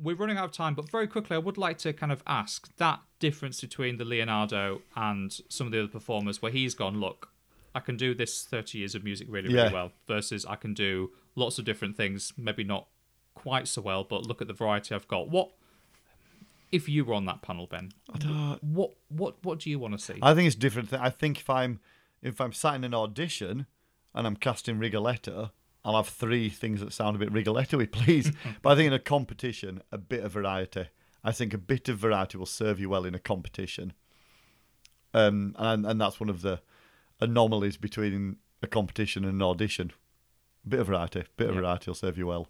we're 0.00 0.16
running 0.16 0.36
out 0.36 0.44
of 0.46 0.52
time, 0.52 0.74
but 0.74 0.90
very 0.90 1.06
quickly, 1.06 1.34
I 1.36 1.38
would 1.38 1.56
like 1.58 1.78
to 1.78 1.92
kind 1.92 2.12
of 2.12 2.22
ask 2.26 2.74
that 2.76 3.00
difference 3.18 3.60
between 3.60 3.96
the 3.96 4.04
Leonardo 4.04 4.82
and 4.94 5.32
some 5.48 5.66
of 5.66 5.72
the 5.72 5.78
other 5.80 5.88
performers, 5.88 6.42
where 6.42 6.52
he's 6.52 6.74
gone, 6.74 7.00
look, 7.00 7.30
I 7.74 7.80
can 7.80 7.96
do 7.96 8.14
this 8.14 8.44
30 8.44 8.78
years 8.78 8.94
of 8.94 9.04
music 9.04 9.26
really, 9.30 9.48
really 9.48 9.64
Yeah. 9.68 9.72
well, 9.72 9.92
versus 10.06 10.44
I 10.46 10.56
can 10.56 10.74
do 10.74 11.10
lots 11.34 11.58
of 11.58 11.64
different 11.64 11.96
things, 11.96 12.32
maybe 12.36 12.64
not 12.64 12.86
quite 13.34 13.68
so 13.68 13.82
well, 13.82 14.04
but 14.04 14.26
look 14.26 14.40
at 14.42 14.48
the 14.48 14.54
variety 14.54 14.94
I've 14.94 15.08
got. 15.08 15.28
What, 15.28 15.50
if 16.72 16.88
you 16.88 17.04
were 17.04 17.14
on 17.14 17.26
that 17.26 17.42
panel, 17.42 17.66
Ben? 17.66 17.92
What, 18.60 18.92
what, 19.08 19.36
what 19.42 19.60
do 19.60 19.70
you 19.70 19.78
want 19.78 19.98
to 19.98 20.04
see? 20.04 20.18
I 20.22 20.34
think 20.34 20.46
it's 20.46 20.56
different. 20.56 20.92
I 20.92 21.10
think 21.10 21.38
if 21.38 21.48
I'm 21.50 21.80
if 22.22 22.40
I'm 22.40 22.52
sat 22.52 22.74
in 22.74 22.82
an 22.84 22.94
audition 22.94 23.66
and 24.14 24.26
I'm 24.26 24.36
casting 24.36 24.78
Rigoletto, 24.78 25.52
I'll 25.86 25.96
have 25.96 26.08
three 26.08 26.48
things 26.50 26.80
that 26.80 26.92
sound 26.92 27.14
a 27.14 27.18
bit 27.20 27.30
Rigoletto-y, 27.32 27.86
please. 27.92 28.32
but 28.62 28.70
I 28.70 28.74
think 28.74 28.88
in 28.88 28.92
a 28.92 28.98
competition, 28.98 29.80
a 29.92 29.96
bit 29.98 30.24
of 30.24 30.32
variety. 30.32 30.86
I 31.24 31.32
think 31.32 31.54
a 31.54 31.58
bit 31.58 31.88
of 31.88 31.96
variety 31.98 32.36
will 32.36 32.44
serve 32.46 32.78
you 32.80 32.88
well 32.90 33.04
in 33.04 33.14
a 33.14 33.18
competition. 33.20 33.92
Um, 35.14 35.54
and 35.58 35.86
and 35.86 36.00
that's 36.00 36.20
one 36.20 36.28
of 36.28 36.42
the 36.42 36.60
anomalies 37.20 37.76
between 37.76 38.36
a 38.62 38.66
competition 38.66 39.24
and 39.24 39.34
an 39.34 39.42
audition. 39.42 39.92
A 40.66 40.68
Bit 40.68 40.80
of 40.80 40.86
variety, 40.88 41.22
bit 41.36 41.48
of 41.48 41.54
Yeah. 41.54 41.60
variety 41.62 41.88
will 41.90 41.94
serve 41.94 42.18
you 42.18 42.26
well. 42.26 42.48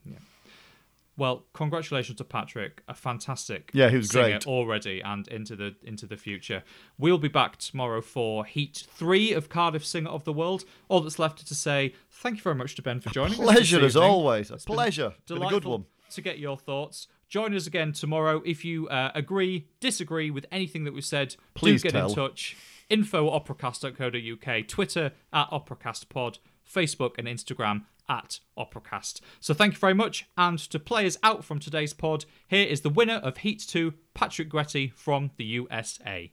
Well, 1.19 1.47
congratulations 1.55 2.19
to 2.19 2.25
Patrick, 2.25 2.83
a 2.89 2.95
fantastic 2.95 3.71
Yeah, 3.73 3.89
he 3.89 3.97
was 3.97 4.11
singer 4.11 4.25
great. 4.29 4.47
already 4.47 5.01
and 5.01 5.27
into 5.29 5.57
the 5.57 5.75
into 5.83 6.07
the 6.07 6.17
future. 6.17 6.63
We'll 6.99 7.17
be 7.19 7.29
back 7.29 7.57
tomorrow 7.57 8.03
for 8.03 8.45
Heat 8.45 8.87
Three 8.91 9.33
of 9.33 9.49
Cardiff 9.49 9.85
Singer 9.85 10.11
of 10.11 10.25
the 10.25 10.33
World. 10.33 10.65
All 10.89 11.01
that's 11.01 11.19
left 11.19 11.47
to 11.47 11.55
say, 11.55 11.95
thank 12.11 12.37
you 12.37 12.43
very 12.43 12.55
much 12.55 12.75
to 12.77 12.83
Ben 12.83 13.01
for 13.01 13.09
joining 13.11 13.33
us. 13.35 13.39
Pleasure 13.39 13.85
as 13.85 13.97
always. 13.97 14.51
A 14.51 14.55
It's 14.55 14.65
been 14.67 14.75
pleasure. 14.75 15.15
Been 15.27 15.43
a 15.43 15.49
good 15.49 15.65
one. 15.65 15.87
to 16.11 16.21
get 16.21 16.39
your 16.39 16.59
thoughts. 16.59 17.09
Join 17.29 17.55
us 17.55 17.67
again 17.67 17.93
tomorrow. 17.93 18.41
If 18.45 18.65
you 18.65 18.87
uh, 18.89 19.11
agree, 19.15 19.67
disagree 19.81 20.31
with 20.31 20.47
anything 20.53 20.85
that 20.85 20.95
we 20.95 21.01
said, 21.01 21.35
Please 21.55 21.83
get 21.83 21.93
tell. 21.93 22.09
in 22.11 22.15
touch. 22.15 22.57
Info 22.89 23.35
at 23.35 23.45
operacast.co.uk, 23.47 24.69
Twitter 24.69 25.13
at 25.33 25.51
operacastpod, 25.51 26.39
Facebook 26.73 27.15
and 27.19 27.27
Instagram 27.27 27.83
at 28.09 28.41
operacast. 28.59 29.21
So 29.41 29.55
thank 29.55 29.75
you 29.75 29.79
very 29.79 29.95
much. 29.95 30.27
And 30.37 30.59
to 30.59 30.79
play 30.79 31.07
us 31.07 31.19
out 31.23 31.45
from 31.45 31.59
today's 31.59 31.93
pod, 31.93 32.25
here 32.49 32.67
is 32.67 32.83
the 32.83 32.91
winner 32.91 33.15
of 33.15 33.39
Heat 33.39 33.65
2, 33.67 33.95
Patrick 34.15 34.51
Guetti 34.51 34.93
from 34.95 35.31
the 35.37 35.45
USA. 35.45 36.31